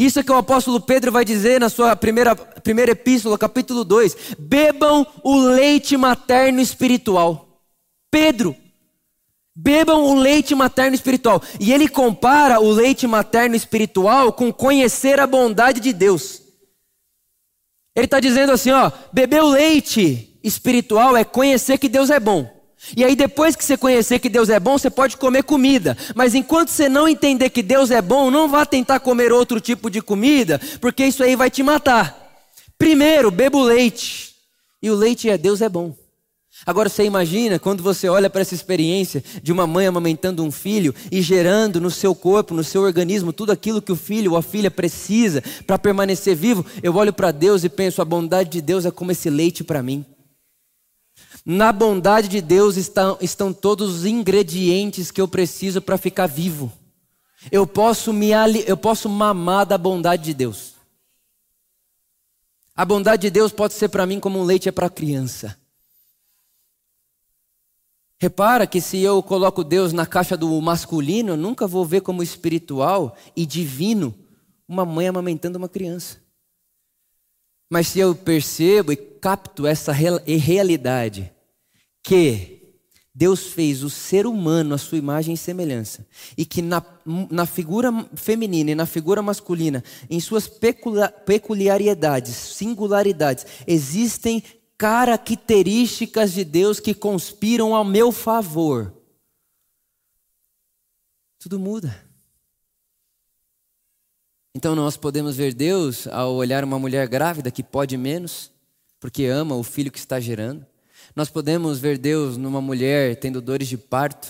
Isso 0.00 0.18
é 0.18 0.22
que 0.22 0.32
o 0.32 0.36
apóstolo 0.36 0.80
Pedro 0.80 1.12
vai 1.12 1.26
dizer 1.26 1.60
na 1.60 1.68
sua 1.68 1.94
primeira, 1.94 2.34
primeira 2.34 2.92
epístola, 2.92 3.36
capítulo 3.36 3.84
2: 3.84 4.16
bebam 4.38 5.06
o 5.22 5.38
leite 5.38 5.94
materno 5.94 6.58
espiritual. 6.58 7.60
Pedro, 8.10 8.56
Bebam 9.54 10.04
o 10.04 10.14
leite 10.14 10.54
materno 10.54 10.94
espiritual. 10.94 11.42
E 11.60 11.70
ele 11.70 11.86
compara 11.86 12.60
o 12.60 12.70
leite 12.70 13.06
materno 13.06 13.54
espiritual 13.54 14.32
com 14.32 14.50
conhecer 14.50 15.20
a 15.20 15.26
bondade 15.26 15.80
de 15.80 15.92
Deus. 15.92 16.40
Ele 17.94 18.06
está 18.06 18.20
dizendo 18.20 18.52
assim: 18.52 18.70
ó, 18.70 18.90
beber 19.12 19.42
o 19.42 19.50
leite 19.50 20.40
espiritual 20.42 21.14
é 21.14 21.24
conhecer 21.24 21.76
que 21.76 21.90
Deus 21.90 22.08
é 22.08 22.18
bom. 22.18 22.59
E 22.96 23.04
aí, 23.04 23.14
depois 23.14 23.54
que 23.54 23.64
você 23.64 23.76
conhecer 23.76 24.18
que 24.18 24.28
Deus 24.28 24.48
é 24.48 24.58
bom, 24.58 24.78
você 24.78 24.90
pode 24.90 25.16
comer 25.16 25.44
comida. 25.44 25.96
Mas 26.14 26.34
enquanto 26.34 26.68
você 26.68 26.88
não 26.88 27.06
entender 27.06 27.50
que 27.50 27.62
Deus 27.62 27.90
é 27.90 28.00
bom, 28.00 28.30
não 28.30 28.48
vá 28.48 28.64
tentar 28.64 29.00
comer 29.00 29.32
outro 29.32 29.60
tipo 29.60 29.90
de 29.90 30.00
comida, 30.00 30.60
porque 30.80 31.04
isso 31.04 31.22
aí 31.22 31.36
vai 31.36 31.50
te 31.50 31.62
matar. 31.62 32.16
Primeiro, 32.78 33.30
beba 33.30 33.58
o 33.58 33.62
leite. 33.62 34.34
E 34.82 34.90
o 34.90 34.94
leite 34.94 35.28
é 35.28 35.36
Deus 35.36 35.60
é 35.60 35.68
bom. 35.68 35.94
Agora 36.66 36.88
você 36.88 37.04
imagina 37.04 37.58
quando 37.58 37.82
você 37.82 38.08
olha 38.08 38.28
para 38.28 38.42
essa 38.42 38.54
experiência 38.54 39.22
de 39.42 39.50
uma 39.50 39.66
mãe 39.66 39.86
amamentando 39.86 40.44
um 40.44 40.50
filho 40.50 40.94
e 41.10 41.22
gerando 41.22 41.80
no 41.80 41.90
seu 41.90 42.14
corpo, 42.14 42.54
no 42.54 42.62
seu 42.62 42.82
organismo, 42.82 43.32
tudo 43.32 43.50
aquilo 43.52 43.80
que 43.80 43.92
o 43.92 43.96
filho 43.96 44.32
ou 44.32 44.36
a 44.36 44.42
filha 44.42 44.70
precisa 44.70 45.42
para 45.66 45.78
permanecer 45.78 46.36
vivo. 46.36 46.64
Eu 46.82 46.94
olho 46.96 47.12
para 47.12 47.30
Deus 47.30 47.64
e 47.64 47.68
penso: 47.68 48.02
a 48.02 48.04
bondade 48.04 48.50
de 48.50 48.60
Deus 48.60 48.84
é 48.84 48.90
como 48.90 49.12
esse 49.12 49.30
leite 49.30 49.64
para 49.64 49.82
mim. 49.82 50.04
Na 51.44 51.72
bondade 51.72 52.28
de 52.28 52.40
Deus 52.40 52.76
estão, 52.76 53.16
estão 53.20 53.52
todos 53.52 53.94
os 53.94 54.04
ingredientes 54.04 55.10
que 55.10 55.20
eu 55.20 55.28
preciso 55.28 55.80
para 55.80 55.96
ficar 55.96 56.26
vivo. 56.26 56.72
Eu 57.50 57.66
posso, 57.66 58.12
me, 58.12 58.30
eu 58.66 58.76
posso 58.76 59.08
mamar 59.08 59.64
da 59.64 59.78
bondade 59.78 60.24
de 60.24 60.34
Deus. 60.34 60.74
A 62.76 62.84
bondade 62.84 63.22
de 63.22 63.30
Deus 63.30 63.52
pode 63.52 63.74
ser 63.74 63.88
para 63.88 64.06
mim 64.06 64.20
como 64.20 64.38
um 64.38 64.44
leite 64.44 64.68
é 64.68 64.72
para 64.72 64.86
a 64.86 64.90
criança. 64.90 65.58
Repara 68.18 68.66
que 68.66 68.82
se 68.82 69.00
eu 69.00 69.22
coloco 69.22 69.64
Deus 69.64 69.94
na 69.94 70.04
caixa 70.04 70.36
do 70.36 70.60
masculino, 70.60 71.30
eu 71.32 71.36
nunca 71.38 71.66
vou 71.66 71.86
ver 71.86 72.02
como 72.02 72.22
espiritual 72.22 73.16
e 73.34 73.46
divino 73.46 74.14
uma 74.68 74.84
mãe 74.84 75.08
amamentando 75.08 75.56
uma 75.56 75.70
criança. 75.70 76.18
Mas 77.70 77.88
se 77.88 77.98
eu 77.98 78.14
percebo 78.14 78.92
e 78.92 78.96
capto 79.20 79.66
essa 79.66 79.92
realidade, 79.92 81.32
que 82.02 82.60
Deus 83.14 83.48
fez 83.48 83.82
o 83.82 83.90
ser 83.90 84.26
humano 84.26 84.74
à 84.74 84.78
sua 84.78 84.96
imagem 84.96 85.34
e 85.34 85.38
semelhança, 85.38 86.06
e 86.38 86.46
que 86.46 86.62
na, 86.62 86.82
na 87.30 87.44
figura 87.44 87.92
feminina 88.14 88.70
e 88.70 88.74
na 88.74 88.86
figura 88.86 89.20
masculina, 89.20 89.84
em 90.08 90.20
suas 90.20 90.48
peculiaridades, 91.26 92.34
singularidades, 92.34 93.44
existem 93.66 94.42
características 94.78 96.32
de 96.32 96.44
Deus 96.44 96.80
que 96.80 96.94
conspiram 96.94 97.74
ao 97.74 97.84
meu 97.84 98.10
favor. 98.10 98.94
Tudo 101.38 101.58
muda. 101.58 102.08
Então 104.54 104.74
nós 104.74 104.96
podemos 104.96 105.36
ver 105.36 105.52
Deus 105.52 106.06
ao 106.06 106.34
olhar 106.34 106.64
uma 106.64 106.78
mulher 106.78 107.06
grávida 107.08 107.50
que 107.50 107.62
pode 107.62 107.96
menos, 107.96 108.50
porque 109.00 109.24
ama 109.24 109.56
o 109.56 109.62
filho 109.62 109.90
que 109.90 109.98
está 109.98 110.20
gerando. 110.20 110.64
Nós 111.16 111.30
podemos 111.30 111.78
ver 111.78 111.98
Deus 111.98 112.36
numa 112.36 112.60
mulher 112.60 113.16
tendo 113.16 113.40
dores 113.40 113.66
de 113.66 113.78
parto. 113.78 114.28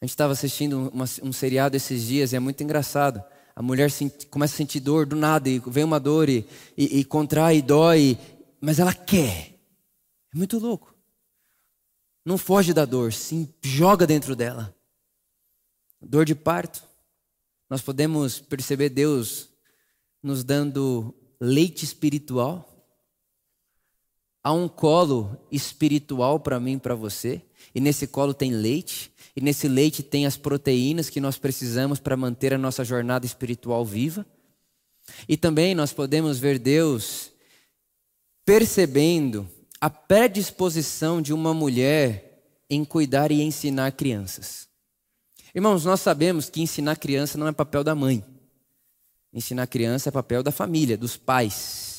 A 0.00 0.04
gente 0.04 0.10
estava 0.10 0.32
assistindo 0.32 0.90
uma, 0.92 1.06
um 1.22 1.32
seriado 1.32 1.76
esses 1.76 2.02
dias 2.02 2.32
e 2.32 2.36
é 2.36 2.38
muito 2.38 2.62
engraçado. 2.62 3.24
A 3.56 3.62
mulher 3.62 3.90
começa 4.30 4.54
a 4.54 4.56
sentir 4.56 4.78
dor 4.78 5.06
do 5.06 5.16
nada 5.16 5.48
e 5.48 5.58
vem 5.58 5.82
uma 5.82 5.98
dor 5.98 6.28
e, 6.28 6.46
e, 6.76 7.00
e 7.00 7.04
contrai 7.04 7.56
e 7.56 7.62
dói, 7.62 8.16
mas 8.60 8.78
ela 8.78 8.94
quer. 8.94 9.58
É 10.32 10.36
muito 10.36 10.58
louco. 10.58 10.94
Não 12.24 12.36
foge 12.36 12.74
da 12.74 12.84
dor, 12.84 13.12
se 13.12 13.48
joga 13.62 14.06
dentro 14.06 14.36
dela. 14.36 14.72
Dor 16.00 16.26
de 16.26 16.34
parto. 16.34 16.82
Nós 17.68 17.82
podemos 17.82 18.38
perceber 18.38 18.90
Deus 18.90 19.48
nos 20.22 20.44
dando 20.44 21.14
leite 21.40 21.84
espiritual. 21.84 22.67
Há 24.42 24.52
um 24.52 24.68
colo 24.68 25.36
espiritual 25.50 26.38
para 26.40 26.60
mim 26.60 26.74
e 26.74 26.78
para 26.78 26.94
você, 26.94 27.42
e 27.74 27.80
nesse 27.80 28.06
colo 28.06 28.32
tem 28.32 28.52
leite, 28.52 29.12
e 29.36 29.40
nesse 29.40 29.68
leite 29.68 30.02
tem 30.02 30.26
as 30.26 30.36
proteínas 30.36 31.10
que 31.10 31.20
nós 31.20 31.38
precisamos 31.38 32.00
para 32.00 32.16
manter 32.16 32.54
a 32.54 32.58
nossa 32.58 32.84
jornada 32.84 33.26
espiritual 33.26 33.84
viva. 33.84 34.24
E 35.28 35.36
também 35.36 35.74
nós 35.74 35.92
podemos 35.92 36.38
ver 36.38 36.58
Deus 36.58 37.32
percebendo 38.44 39.48
a 39.80 39.90
predisposição 39.90 41.20
de 41.20 41.32
uma 41.32 41.52
mulher 41.52 42.42
em 42.70 42.84
cuidar 42.84 43.30
e 43.30 43.42
ensinar 43.42 43.92
crianças. 43.92 44.68
Irmãos, 45.54 45.84
nós 45.84 46.00
sabemos 46.00 46.50
que 46.50 46.60
ensinar 46.60 46.96
criança 46.96 47.38
não 47.38 47.48
é 47.48 47.52
papel 47.52 47.82
da 47.82 47.94
mãe. 47.94 48.24
Ensinar 49.32 49.66
criança 49.66 50.08
é 50.08 50.12
papel 50.12 50.42
da 50.42 50.50
família, 50.50 50.96
dos 50.96 51.16
pais. 51.16 51.97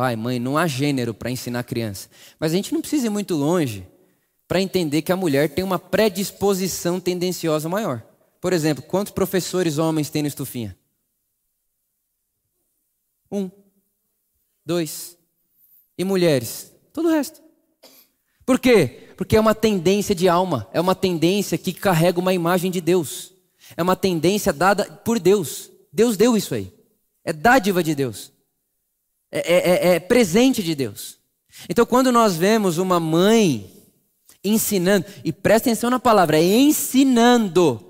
Pai, 0.00 0.16
mãe, 0.16 0.38
não 0.38 0.56
há 0.56 0.66
gênero 0.66 1.12
para 1.12 1.30
ensinar 1.30 1.62
criança. 1.62 2.08
Mas 2.38 2.52
a 2.52 2.56
gente 2.56 2.72
não 2.72 2.80
precisa 2.80 3.08
ir 3.08 3.10
muito 3.10 3.34
longe 3.34 3.86
para 4.48 4.58
entender 4.58 5.02
que 5.02 5.12
a 5.12 5.16
mulher 5.16 5.50
tem 5.50 5.62
uma 5.62 5.78
predisposição 5.78 6.98
tendenciosa 6.98 7.68
maior. 7.68 8.02
Por 8.40 8.54
exemplo, 8.54 8.82
quantos 8.82 9.12
professores 9.12 9.76
homens 9.76 10.08
tem 10.08 10.22
no 10.22 10.28
Estufinha? 10.28 10.74
Um. 13.30 13.50
Dois. 14.64 15.18
E 15.98 16.02
mulheres? 16.02 16.72
Todo 16.94 17.08
o 17.10 17.12
resto. 17.12 17.42
Por 18.46 18.58
quê? 18.58 19.10
Porque 19.18 19.36
é 19.36 19.40
uma 19.40 19.54
tendência 19.54 20.14
de 20.14 20.30
alma, 20.30 20.66
é 20.72 20.80
uma 20.80 20.94
tendência 20.94 21.58
que 21.58 21.74
carrega 21.74 22.18
uma 22.18 22.32
imagem 22.32 22.70
de 22.70 22.80
Deus. 22.80 23.34
É 23.76 23.82
uma 23.82 23.96
tendência 23.96 24.50
dada 24.50 24.86
por 24.86 25.20
Deus. 25.20 25.70
Deus 25.92 26.16
deu 26.16 26.38
isso 26.38 26.54
aí. 26.54 26.72
É 27.22 27.34
dádiva 27.34 27.82
de 27.82 27.94
Deus. 27.94 28.32
É, 29.32 29.38
é, 29.38 29.90
é, 29.92 29.94
é 29.94 30.00
presente 30.00 30.62
de 30.62 30.74
Deus. 30.74 31.18
Então, 31.68 31.86
quando 31.86 32.10
nós 32.10 32.36
vemos 32.36 32.78
uma 32.78 32.98
mãe 32.98 33.70
ensinando, 34.42 35.04
e 35.24 35.32
presta 35.32 35.68
atenção 35.68 35.90
na 35.90 36.00
palavra, 36.00 36.38
é 36.38 36.42
ensinando, 36.42 37.84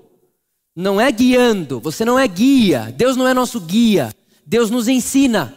não 0.75 0.99
é 0.99 1.11
guiando. 1.11 1.79
Você 1.79 2.03
não 2.05 2.17
é 2.17 2.27
guia. 2.27 2.93
Deus 2.95 3.15
não 3.15 3.27
é 3.27 3.33
nosso 3.33 3.59
guia. 3.59 4.13
Deus 4.45 4.69
nos 4.69 4.87
ensina. 4.87 5.55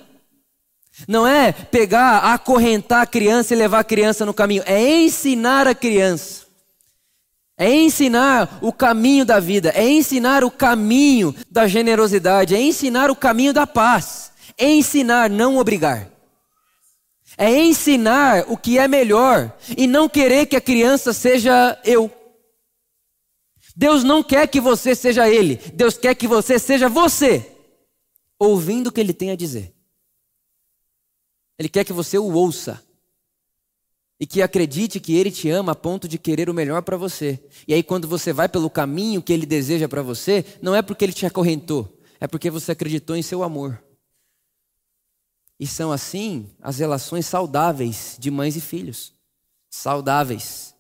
Não 1.09 1.27
é 1.27 1.53
pegar, 1.53 2.33
acorrentar 2.33 3.03
a 3.03 3.07
criança 3.07 3.53
e 3.53 3.57
levar 3.57 3.81
a 3.81 3.85
criança 3.85 4.25
no 4.25 4.33
caminho, 4.33 4.63
é 4.65 5.03
ensinar 5.03 5.67
a 5.67 5.75
criança. 5.75 6.45
É 7.57 7.73
ensinar 7.73 8.59
o 8.61 8.73
caminho 8.73 9.25
da 9.25 9.39
vida, 9.39 9.71
é 9.75 9.89
ensinar 9.89 10.43
o 10.43 10.51
caminho 10.51 11.35
da 11.51 11.69
generosidade, 11.69 12.55
é 12.55 12.61
ensinar 12.61 13.11
o 13.11 13.17
caminho 13.17 13.53
da 13.53 13.65
paz, 13.65 14.24
ensinar, 14.59 15.29
não 15.31 15.57
obrigar. 15.57 16.11
É 17.37 17.51
ensinar 17.51 18.45
o 18.49 18.57
que 18.57 18.79
é 18.79 18.87
melhor 18.87 19.57
e 19.77 19.87
não 19.87 20.09
querer 20.09 20.47
que 20.47 20.57
a 20.57 20.61
criança 20.61 21.13
seja 21.13 21.81
eu. 21.85 22.11
Deus 23.77 24.05
não 24.05 24.23
quer 24.23 24.47
que 24.47 24.61
você 24.61 24.95
seja 24.95 25.29
ele, 25.29 25.57
Deus 25.75 25.99
quer 25.99 26.15
que 26.15 26.29
você 26.29 26.59
seja 26.61 26.89
você, 26.89 27.53
ouvindo 28.39 28.87
o 28.87 28.93
que 28.93 29.01
ele 29.01 29.13
tem 29.13 29.33
a 29.33 29.37
dizer. 29.37 29.75
Ele 31.59 31.69
quer 31.69 31.85
que 31.85 31.93
você 31.93 32.19
o 32.19 32.33
ouça. 32.33 32.83
E 34.19 34.27
que 34.27 34.41
acredite 34.41 35.01
que 35.01 35.17
ele 35.17 35.31
te 35.31 35.51
ama 35.51 35.73
a 35.73 35.75
ponto 35.75 36.07
de 36.07 36.19
querer 36.19 36.49
o 36.49 36.55
melhor 36.55 36.83
para 36.83 36.97
você. 36.97 37.43
E 37.67 37.75
aí, 37.75 37.83
quando 37.83 38.07
você 38.07 38.33
vai 38.33 38.49
pelo 38.49 38.71
caminho 38.71 39.21
que 39.21 39.33
ele 39.33 39.45
deseja 39.45 39.89
para 39.89 40.03
você, 40.03 40.45
não 40.63 40.75
é 40.75 40.81
porque 40.81 41.05
ele 41.05 41.13
te 41.13 41.27
acorrentou, 41.27 42.01
é 42.21 42.27
porque 42.29 42.49
você 42.49 42.73
acreditou 42.73 43.17
em 43.17 43.23
seu 43.23 43.43
amor. 43.43 43.84
E 45.59 45.67
são 45.67 45.93
assim 45.93 46.51
as 46.61 46.79
relações 46.79 47.27
saudáveis 47.27 48.17
de 48.19 48.31
mães 48.31 48.57
e 48.57 48.61
filhos. 48.61 49.13
Saudáveis. 49.71 50.75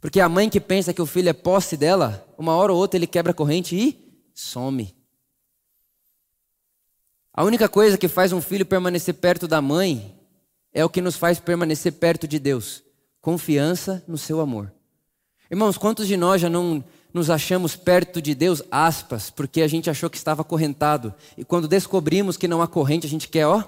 Porque 0.00 0.20
a 0.20 0.28
mãe 0.28 0.50
que 0.50 0.60
pensa 0.60 0.92
que 0.92 1.02
o 1.02 1.06
filho 1.06 1.28
é 1.28 1.32
posse 1.32 1.76
dela, 1.76 2.26
uma 2.36 2.54
hora 2.54 2.72
ou 2.72 2.78
outra 2.78 2.98
ele 2.98 3.06
quebra 3.06 3.32
a 3.32 3.34
corrente 3.34 3.74
e 3.76 4.20
some. 4.34 4.94
A 7.32 7.42
única 7.42 7.68
coisa 7.68 7.98
que 7.98 8.06
faz 8.06 8.32
um 8.32 8.40
filho 8.40 8.66
permanecer 8.66 9.14
perto 9.14 9.48
da 9.48 9.60
mãe 9.60 10.14
é 10.72 10.84
o 10.84 10.90
que 10.90 11.00
nos 11.00 11.16
faz 11.16 11.40
permanecer 11.40 11.92
perto 11.92 12.28
de 12.28 12.38
Deus: 12.38 12.82
confiança 13.20 14.04
no 14.06 14.18
seu 14.18 14.40
amor. 14.40 14.72
Irmãos, 15.50 15.78
quantos 15.78 16.06
de 16.06 16.16
nós 16.16 16.40
já 16.40 16.50
não 16.50 16.84
nos 17.12 17.30
achamos 17.30 17.76
perto 17.76 18.20
de 18.20 18.34
Deus, 18.34 18.62
aspas, 18.70 19.30
porque 19.30 19.62
a 19.62 19.68
gente 19.68 19.88
achou 19.88 20.10
que 20.10 20.16
estava 20.16 20.42
acorrentado, 20.42 21.14
e 21.38 21.44
quando 21.44 21.68
descobrimos 21.68 22.36
que 22.36 22.48
não 22.48 22.60
há 22.60 22.66
corrente, 22.66 23.06
a 23.06 23.10
gente 23.10 23.28
quer, 23.28 23.46
ó, 23.46 23.62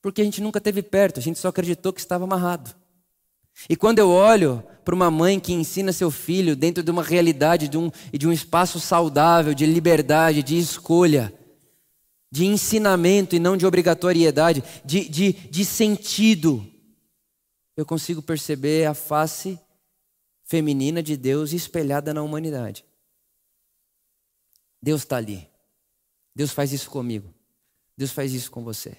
porque 0.00 0.20
a 0.20 0.24
gente 0.24 0.40
nunca 0.40 0.60
teve 0.60 0.82
perto, 0.82 1.18
a 1.18 1.22
gente 1.22 1.38
só 1.38 1.48
acreditou 1.48 1.92
que 1.92 2.00
estava 2.00 2.24
amarrado. 2.24 2.74
E 3.68 3.76
quando 3.76 3.98
eu 3.98 4.10
olho 4.10 4.62
para 4.84 4.94
uma 4.94 5.10
mãe 5.10 5.40
que 5.40 5.52
ensina 5.52 5.92
seu 5.92 6.10
filho 6.10 6.54
dentro 6.54 6.82
de 6.82 6.90
uma 6.90 7.02
realidade, 7.02 7.68
de 7.68 7.76
um, 7.76 7.90
de 8.12 8.28
um 8.28 8.32
espaço 8.32 8.78
saudável, 8.78 9.52
de 9.54 9.66
liberdade, 9.66 10.42
de 10.42 10.56
escolha, 10.56 11.32
de 12.30 12.46
ensinamento 12.46 13.34
e 13.34 13.38
não 13.38 13.56
de 13.56 13.66
obrigatoriedade, 13.66 14.62
de, 14.84 15.08
de, 15.08 15.32
de 15.32 15.64
sentido, 15.64 16.64
eu 17.76 17.84
consigo 17.84 18.22
perceber 18.22 18.86
a 18.86 18.94
face 18.94 19.58
feminina 20.44 21.02
de 21.02 21.16
Deus 21.16 21.52
espelhada 21.52 22.14
na 22.14 22.22
humanidade. 22.22 22.84
Deus 24.80 25.02
está 25.02 25.16
ali. 25.16 25.48
Deus 26.34 26.52
faz 26.52 26.72
isso 26.72 26.88
comigo. 26.88 27.34
Deus 27.96 28.12
faz 28.12 28.32
isso 28.32 28.50
com 28.50 28.62
você. 28.62 28.96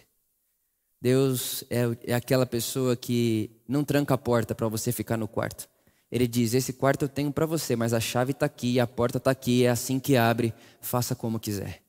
Deus 1.01 1.63
é, 1.69 1.83
é 2.11 2.13
aquela 2.13 2.45
pessoa 2.45 2.95
que 2.95 3.49
não 3.67 3.83
tranca 3.83 4.13
a 4.13 4.17
porta 4.17 4.53
para 4.53 4.67
você 4.67 4.91
ficar 4.91 5.17
no 5.17 5.27
quarto. 5.27 5.69
Ele 6.11 6.27
diz: 6.27 6.53
Esse 6.53 6.73
quarto 6.73 7.03
eu 7.05 7.09
tenho 7.09 7.31
para 7.31 7.45
você, 7.45 7.75
mas 7.75 7.93
a 7.93 7.99
chave 7.99 8.31
está 8.31 8.45
aqui, 8.45 8.79
a 8.79 8.87
porta 8.87 9.17
está 9.17 9.31
aqui, 9.31 9.63
é 9.63 9.69
assim 9.69 9.99
que 9.99 10.17
abre, 10.17 10.53
faça 10.81 11.15
como 11.15 11.39
quiser. 11.39 11.81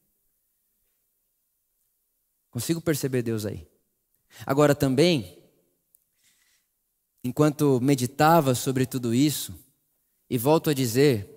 Consigo 2.51 2.81
perceber 2.81 3.23
Deus 3.23 3.47
aí. 3.47 3.67
Agora 4.47 4.75
também, 4.75 5.39
enquanto 7.25 7.81
meditava 7.81 8.55
sobre 8.55 8.87
tudo 8.87 9.15
isso, 9.15 9.55
e 10.29 10.39
volto 10.39 10.71
a 10.71 10.75
dizer, 10.75 11.29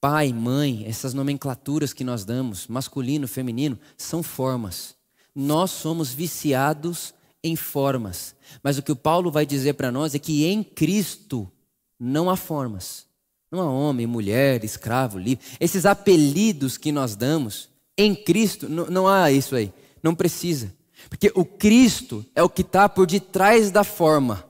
pai, 0.00 0.32
mãe, 0.32 0.84
essas 0.86 1.12
nomenclaturas 1.12 1.92
que 1.92 2.04
nós 2.04 2.24
damos, 2.24 2.66
masculino, 2.66 3.28
feminino, 3.28 3.78
são 3.96 4.22
formas. 4.22 4.93
Nós 5.34 5.70
somos 5.70 6.12
viciados 6.12 7.12
em 7.42 7.56
formas. 7.56 8.34
Mas 8.62 8.78
o 8.78 8.82
que 8.82 8.92
o 8.92 8.96
Paulo 8.96 9.30
vai 9.30 9.44
dizer 9.44 9.74
para 9.74 9.92
nós 9.92 10.14
é 10.14 10.18
que 10.18 10.44
em 10.44 10.62
Cristo 10.62 11.50
não 11.98 12.30
há 12.30 12.36
formas. 12.36 13.06
Não 13.50 13.60
há 13.60 13.70
homem, 13.70 14.06
mulher, 14.06 14.64
escravo, 14.64 15.18
livre. 15.18 15.44
Esses 15.60 15.86
apelidos 15.86 16.76
que 16.76 16.90
nós 16.90 17.14
damos, 17.14 17.68
em 17.96 18.14
Cristo, 18.14 18.68
não, 18.68 18.86
não 18.86 19.08
há 19.08 19.30
isso 19.30 19.54
aí. 19.54 19.72
Não 20.02 20.14
precisa. 20.14 20.74
Porque 21.08 21.30
o 21.34 21.44
Cristo 21.44 22.24
é 22.34 22.42
o 22.42 22.48
que 22.48 22.62
está 22.62 22.88
por 22.88 23.06
detrás 23.06 23.70
da 23.70 23.84
forma. 23.84 24.44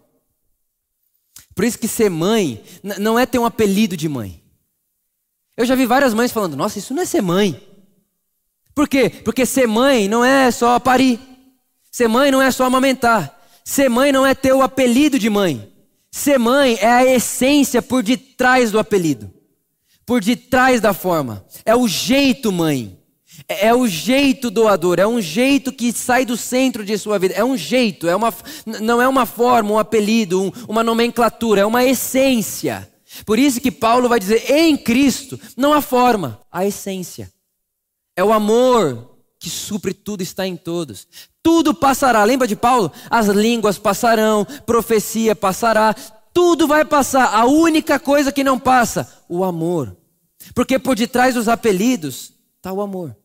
Por 1.54 1.64
isso 1.64 1.78
que 1.78 1.88
ser 1.88 2.10
mãe 2.10 2.62
não 2.98 3.18
é 3.18 3.26
ter 3.26 3.38
um 3.38 3.44
apelido 3.44 3.96
de 3.96 4.08
mãe. 4.08 4.42
Eu 5.56 5.64
já 5.64 5.74
vi 5.74 5.86
várias 5.86 6.14
mães 6.14 6.32
falando: 6.32 6.56
nossa, 6.56 6.78
isso 6.78 6.94
não 6.94 7.02
é 7.02 7.06
ser 7.06 7.22
mãe. 7.22 7.60
Por 8.74 8.88
quê? 8.88 9.08
Porque 9.08 9.46
ser 9.46 9.68
mãe 9.68 10.08
não 10.08 10.24
é 10.24 10.50
só 10.50 10.78
parir. 10.78 11.20
Ser 11.90 12.08
mãe 12.08 12.30
não 12.30 12.42
é 12.42 12.50
só 12.50 12.64
amamentar. 12.64 13.40
Ser 13.64 13.88
mãe 13.88 14.10
não 14.10 14.26
é 14.26 14.34
ter 14.34 14.52
o 14.52 14.62
apelido 14.62 15.18
de 15.18 15.30
mãe. 15.30 15.72
Ser 16.10 16.38
mãe 16.38 16.76
é 16.80 16.90
a 16.90 17.04
essência 17.04 17.82
por 17.82 18.02
detrás 18.02 18.70
do 18.70 18.78
apelido, 18.78 19.32
por 20.06 20.22
detrás 20.22 20.80
da 20.80 20.92
forma. 20.94 21.44
É 21.64 21.74
o 21.74 21.88
jeito 21.88 22.52
mãe. 22.52 22.96
É, 23.48 23.68
é 23.68 23.74
o 23.74 23.86
jeito 23.86 24.50
doador, 24.50 25.00
é 25.00 25.06
um 25.06 25.20
jeito 25.20 25.72
que 25.72 25.92
sai 25.92 26.24
do 26.24 26.36
centro 26.36 26.84
de 26.84 26.96
sua 26.96 27.18
vida. 27.18 27.34
É 27.34 27.44
um 27.44 27.56
jeito, 27.56 28.08
é 28.08 28.14
uma, 28.14 28.32
não 28.80 29.02
é 29.02 29.08
uma 29.08 29.26
forma, 29.26 29.72
um 29.72 29.78
apelido, 29.78 30.40
um, 30.40 30.52
uma 30.68 30.84
nomenclatura, 30.84 31.62
é 31.62 31.66
uma 31.66 31.84
essência. 31.84 32.88
Por 33.26 33.38
isso 33.38 33.60
que 33.60 33.70
Paulo 33.70 34.08
vai 34.08 34.20
dizer: 34.20 34.50
em 34.50 34.76
Cristo, 34.76 35.38
não 35.56 35.72
há 35.72 35.80
forma, 35.80 36.40
a 36.50 36.64
essência. 36.64 37.33
É 38.16 38.22
o 38.22 38.32
amor 38.32 39.16
que 39.38 39.50
supre 39.50 39.92
tudo, 39.92 40.22
está 40.22 40.46
em 40.46 40.56
todos. 40.56 41.06
Tudo 41.42 41.74
passará. 41.74 42.24
Lembra 42.24 42.46
de 42.46 42.56
Paulo? 42.56 42.90
As 43.10 43.26
línguas 43.26 43.78
passarão, 43.78 44.46
profecia 44.64 45.36
passará, 45.36 45.94
tudo 46.32 46.66
vai 46.66 46.84
passar. 46.84 47.34
A 47.34 47.44
única 47.46 47.98
coisa 47.98 48.32
que 48.32 48.44
não 48.44 48.58
passa, 48.58 49.24
o 49.28 49.44
amor. 49.44 49.96
Porque 50.54 50.78
por 50.78 50.96
detrás 50.96 51.34
dos 51.34 51.48
apelidos 51.48 52.32
está 52.58 52.72
o 52.72 52.80
amor 52.80 53.16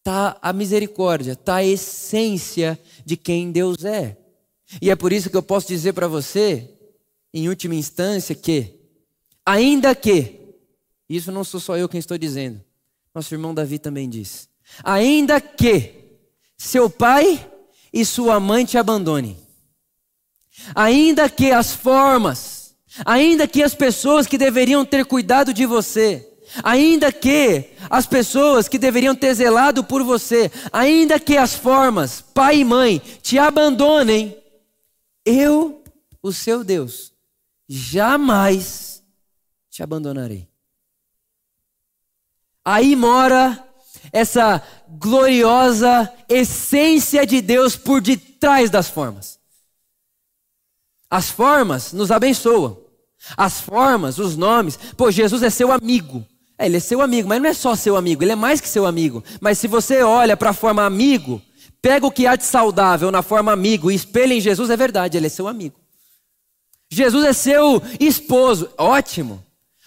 está 0.00 0.36
a 0.40 0.52
misericórdia, 0.52 1.32
está 1.32 1.56
a 1.56 1.64
essência 1.64 2.78
de 3.04 3.16
quem 3.16 3.52
Deus 3.52 3.84
é. 3.84 4.16
E 4.80 4.90
é 4.90 4.96
por 4.96 5.12
isso 5.12 5.30
que 5.30 5.36
eu 5.36 5.42
posso 5.42 5.68
dizer 5.68 5.92
para 5.92 6.08
você, 6.08 6.70
em 7.32 7.48
última 7.48 7.74
instância, 7.74 8.34
que, 8.34 8.74
ainda 9.44 9.94
que, 9.94 10.40
isso 11.08 11.30
não 11.30 11.44
sou 11.44 11.60
só 11.60 11.76
eu 11.76 11.88
quem 11.88 11.98
estou 11.98 12.16
dizendo, 12.16 12.60
nosso 13.14 13.34
irmão 13.34 13.54
Davi 13.54 13.78
também 13.78 14.08
diz, 14.08 14.48
ainda 14.82 15.40
que 15.40 15.94
seu 16.56 16.88
pai 16.88 17.44
e 17.92 18.04
sua 18.04 18.38
mãe 18.38 18.64
te 18.64 18.78
abandonem, 18.78 19.36
ainda 20.74 21.28
que 21.28 21.50
as 21.50 21.72
formas, 21.72 22.74
ainda 23.04 23.48
que 23.48 23.62
as 23.62 23.74
pessoas 23.74 24.26
que 24.26 24.38
deveriam 24.38 24.84
ter 24.84 25.04
cuidado 25.04 25.52
de 25.52 25.66
você, 25.66 26.26
Ainda 26.64 27.12
que 27.12 27.70
as 27.88 28.06
pessoas 28.06 28.68
que 28.68 28.78
deveriam 28.78 29.14
ter 29.14 29.32
zelado 29.34 29.84
por 29.84 30.02
você, 30.02 30.50
ainda 30.72 31.20
que 31.20 31.36
as 31.36 31.54
formas, 31.54 32.20
pai 32.20 32.58
e 32.58 32.64
mãe, 32.64 32.98
te 33.22 33.38
abandonem, 33.38 34.36
eu, 35.24 35.82
o 36.20 36.32
seu 36.32 36.64
Deus, 36.64 37.12
jamais 37.68 39.02
te 39.70 39.82
abandonarei. 39.82 40.49
Aí 42.64 42.94
mora 42.94 43.66
essa 44.12 44.62
gloriosa 44.88 46.12
essência 46.28 47.26
de 47.26 47.40
Deus 47.40 47.76
por 47.76 48.00
detrás 48.00 48.70
das 48.70 48.88
formas. 48.88 49.38
As 51.10 51.30
formas 51.30 51.92
nos 51.92 52.10
abençoam. 52.10 52.78
As 53.36 53.60
formas, 53.60 54.18
os 54.18 54.36
nomes. 54.36 54.78
Pô, 54.96 55.10
Jesus 55.10 55.42
é 55.42 55.50
seu 55.50 55.72
amigo. 55.72 56.24
É, 56.60 56.66
ele 56.66 56.76
é 56.76 56.80
seu 56.80 57.00
amigo, 57.00 57.26
mas 57.26 57.40
não 57.40 57.48
é 57.48 57.54
só 57.54 57.74
seu 57.74 57.96
amigo, 57.96 58.22
ele 58.22 58.32
é 58.32 58.36
mais 58.36 58.60
que 58.60 58.68
seu 58.68 58.84
amigo. 58.84 59.24
Mas 59.40 59.58
se 59.58 59.66
você 59.66 60.02
olha 60.02 60.36
para 60.36 60.50
a 60.50 60.52
forma 60.52 60.84
amigo, 60.84 61.40
pega 61.80 62.06
o 62.06 62.10
que 62.10 62.26
há 62.26 62.36
de 62.36 62.44
saudável 62.44 63.10
na 63.10 63.22
forma 63.22 63.50
amigo 63.50 63.90
e 63.90 63.94
espelha 63.94 64.34
em 64.34 64.40
Jesus, 64.40 64.68
é 64.68 64.76
verdade, 64.76 65.16
ele 65.16 65.26
é 65.26 65.30
seu 65.30 65.48
amigo. 65.48 65.80
Jesus 66.90 67.24
é 67.24 67.32
seu 67.32 67.82
esposo, 67.98 68.68
ótimo. 68.76 69.42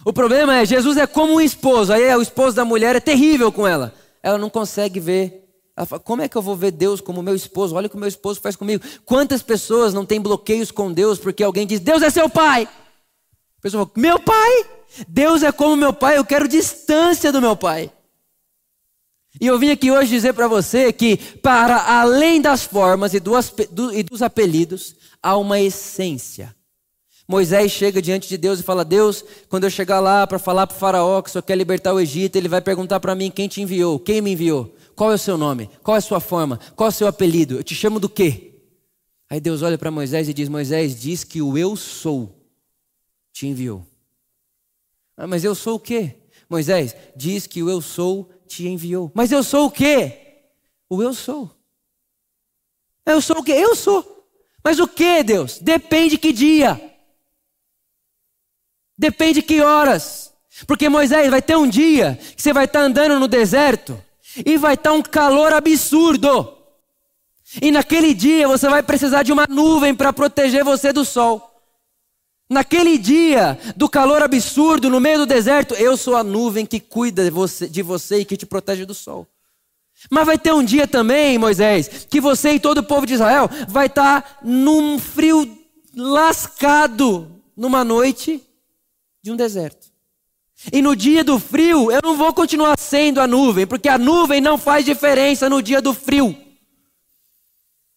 O 0.06 0.12
problema 0.12 0.58
é, 0.58 0.66
Jesus 0.66 0.98
é 0.98 1.08
como 1.08 1.34
um 1.34 1.42
esposo, 1.42 1.94
aí 1.94 2.04
é, 2.04 2.18
o 2.18 2.22
esposo 2.22 2.56
da 2.56 2.66
mulher 2.66 2.96
é 2.96 3.00
terrível 3.00 3.52
com 3.52 3.68
ela. 3.68 3.94
Ela 4.22 4.38
não 4.38 4.50
consegue 4.50 5.00
ver. 5.00 5.42
Ela 5.76 5.86
fala, 5.86 6.00
como 6.02 6.22
é 6.22 6.28
que 6.28 6.36
eu 6.36 6.42
vou 6.42 6.56
ver 6.56 6.72
Deus 6.72 7.02
como 7.02 7.24
meu 7.24 7.36
esposo? 7.36 7.76
Olha 7.76 7.88
o 7.88 7.90
que 7.90 7.98
meu 7.98 8.08
esposo 8.08 8.40
faz 8.40 8.56
comigo. 8.56 8.84
Quantas 9.06 9.42
pessoas 9.42 9.94
não 9.94 10.06
têm 10.06 10.22
bloqueios 10.22 10.72
com 10.72 10.92
Deus 10.92 11.18
porque 11.18 11.44
alguém 11.44 11.66
diz, 11.66 11.80
Deus 11.80 12.04
é 12.04 12.10
seu 12.10 12.30
pai? 12.30 12.68
A 13.58 13.62
pessoa 13.62 13.86
fala, 13.86 13.92
meu 13.96 14.20
pai? 14.20 14.66
Deus 15.08 15.42
é 15.42 15.52
como 15.52 15.76
meu 15.76 15.92
pai, 15.94 16.18
eu 16.18 16.26
quero 16.26 16.48
distância 16.48 17.32
do 17.32 17.42
meu 17.42 17.56
pai. 17.56 17.92
E 19.42 19.48
eu 19.48 19.58
vim 19.58 19.72
aqui 19.72 19.90
hoje 19.90 20.10
dizer 20.12 20.34
para 20.34 20.48
você 20.48 20.94
que, 20.94 21.18
para 21.18 22.00
além 22.00 22.40
das 22.40 22.64
formas 22.64 23.14
e 23.16 23.20
dos 23.20 24.22
apelidos, 24.22 24.96
há 25.22 25.36
uma 25.36 25.60
essência. 25.60 26.56
Moisés 27.28 27.72
chega 27.72 28.02
diante 28.02 28.28
de 28.28 28.38
Deus 28.38 28.60
e 28.60 28.64
fala: 28.64 28.84
Deus, 28.84 29.24
quando 29.50 29.64
eu 29.64 29.70
chegar 29.70 30.00
lá 30.00 30.28
para 30.28 30.38
falar 30.38 30.68
para 30.68 30.76
o 30.76 30.80
Faraó 30.80 31.22
que 31.22 31.32
só 31.32 31.42
quer 31.42 31.58
libertar 31.58 31.94
o 31.94 32.00
Egito, 32.00 32.36
ele 32.36 32.50
vai 32.50 32.62
perguntar 32.62 33.00
para 33.00 33.16
mim 33.16 33.32
quem 33.32 33.48
te 33.48 33.62
enviou, 33.62 33.98
quem 34.00 34.22
me 34.22 34.32
enviou, 34.32 34.76
qual 34.96 35.12
é 35.12 35.16
o 35.16 35.20
seu 35.20 35.38
nome, 35.38 35.70
qual 35.82 35.96
é 35.96 36.00
a 36.00 36.02
sua 36.02 36.20
forma, 36.20 36.60
qual 36.76 36.88
é 36.88 36.90
o 36.90 36.94
seu 36.94 37.08
apelido, 37.08 37.56
eu 37.56 37.64
te 37.64 37.74
chamo 37.74 38.00
do 38.00 38.10
quê? 38.10 38.54
Aí 39.30 39.40
Deus 39.40 39.62
olha 39.62 39.78
para 39.78 39.90
Moisés 39.90 40.28
e 40.28 40.34
diz: 40.34 40.50
Moisés, 40.50 41.00
diz 41.00 41.24
que 41.24 41.42
o 41.42 41.58
eu 41.58 41.76
sou 41.76 42.38
te 43.32 43.48
enviou. 43.48 43.86
Ah, 45.16 45.28
mas 45.28 45.44
eu 45.44 45.56
sou 45.56 45.76
o 45.76 45.80
quê? 45.80 46.16
Moisés, 46.50 46.96
diz 47.16 47.48
que 47.48 47.64
o 47.64 47.70
eu 47.70 47.82
sou 47.82 48.30
te 48.48 48.68
enviou. 48.68 49.12
Mas 49.14 49.32
eu 49.32 49.44
sou 49.44 49.68
o 49.68 49.72
quê? 49.72 50.44
O 50.90 51.02
eu 51.02 51.14
sou. 51.14 51.50
Eu 53.06 53.22
sou 53.22 53.40
o 53.40 53.44
quê? 53.44 53.54
Eu 53.54 53.76
sou. 53.76 54.28
Mas 54.64 54.80
o 54.80 54.88
que, 54.88 55.24
Deus? 55.24 55.60
Depende 55.60 56.18
que 56.18 56.32
dia. 56.32 56.93
Depende 58.98 59.42
que 59.42 59.62
horas. 59.62 60.34
Porque 60.68 60.88
Moisés 60.88 61.30
vai 61.30 61.42
ter 61.42 61.58
um 61.58 61.68
dia 61.68 62.20
que 62.36 62.42
você 62.42 62.54
vai 62.54 62.66
estar 62.66 62.82
andando 62.82 63.20
no 63.20 63.28
deserto 63.28 64.02
e 64.46 64.58
vai 64.58 64.76
estar 64.76 64.94
um 64.94 65.02
calor 65.02 65.52
absurdo. 65.54 66.58
E 67.62 67.72
naquele 67.72 68.14
dia 68.14 68.48
você 68.48 68.70
vai 68.70 68.82
precisar 68.82 69.24
de 69.24 69.32
uma 69.32 69.46
nuvem 69.48 69.94
para 69.94 70.14
proteger 70.14 70.64
você 70.64 70.94
do 70.94 71.04
sol. 71.04 71.52
Naquele 72.50 72.98
dia 72.98 73.58
do 73.76 73.90
calor 73.90 74.22
absurdo 74.22 74.90
no 74.90 75.00
meio 75.00 75.20
do 75.20 75.26
deserto, 75.26 75.74
eu 75.76 75.98
sou 75.98 76.16
a 76.16 76.24
nuvem 76.24 76.66
que 76.66 76.80
cuida 76.80 77.24
de 77.24 77.30
você, 77.30 77.68
de 77.68 77.82
você 77.82 78.20
e 78.20 78.26
que 78.26 78.38
te 78.38 78.46
protege 78.46 78.86
do 78.86 78.94
sol. 78.94 79.28
Mas 80.10 80.26
vai 80.26 80.38
ter 80.38 80.54
um 80.54 80.64
dia 80.64 80.88
também, 80.88 81.38
Moisés, 81.38 82.06
que 82.10 82.20
você 82.20 82.54
e 82.54 82.60
todo 82.60 82.80
o 82.80 82.84
povo 82.84 83.06
de 83.06 83.14
Israel 83.14 83.50
vai 83.68 83.88
estar 83.88 84.40
num 84.44 85.00
frio 85.00 85.58
lascado 85.96 87.42
numa 87.56 87.84
noite 87.84 88.42
de 89.24 89.32
um 89.32 89.36
deserto. 89.36 89.92
E 90.72 90.82
no 90.82 90.96
dia 90.96 91.24
do 91.24 91.40
frio, 91.40 91.90
eu 91.90 92.02
não 92.04 92.16
vou 92.16 92.32
continuar 92.34 92.78
sendo 92.78 93.20
a 93.20 93.26
nuvem, 93.28 93.66
porque 93.66 93.90
a 93.90 93.98
nuvem 93.98 94.40
não 94.40 94.58
faz 94.58 94.86
diferença 94.86 95.50
no 95.50 95.62
dia 95.62 95.82
do 95.82 95.94
frio. 95.94 96.38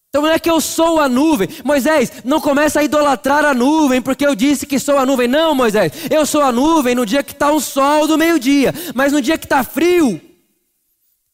Então 0.08 0.22
não 0.22 0.30
é 0.30 0.38
que 0.38 0.50
eu 0.50 0.60
sou 0.60 0.98
a 0.98 1.08
nuvem. 1.08 1.48
Moisés, 1.62 2.10
não 2.24 2.40
começa 2.40 2.80
a 2.80 2.84
idolatrar 2.84 3.44
a 3.44 3.52
nuvem, 3.52 4.00
porque 4.00 4.26
eu 4.26 4.34
disse 4.34 4.66
que 4.66 4.78
sou 4.78 4.96
a 4.96 5.04
nuvem. 5.04 5.28
Não, 5.28 5.54
Moisés, 5.54 5.92
eu 6.10 6.24
sou 6.24 6.40
a 6.40 6.50
nuvem 6.50 6.94
no 6.94 7.04
dia 7.04 7.22
que 7.22 7.32
está 7.32 7.52
o 7.52 7.60
sol 7.60 8.06
do 8.06 8.16
meio-dia. 8.16 8.72
Mas 8.94 9.12
no 9.12 9.20
dia 9.20 9.36
que 9.36 9.44
está 9.44 9.62
frio, 9.62 10.20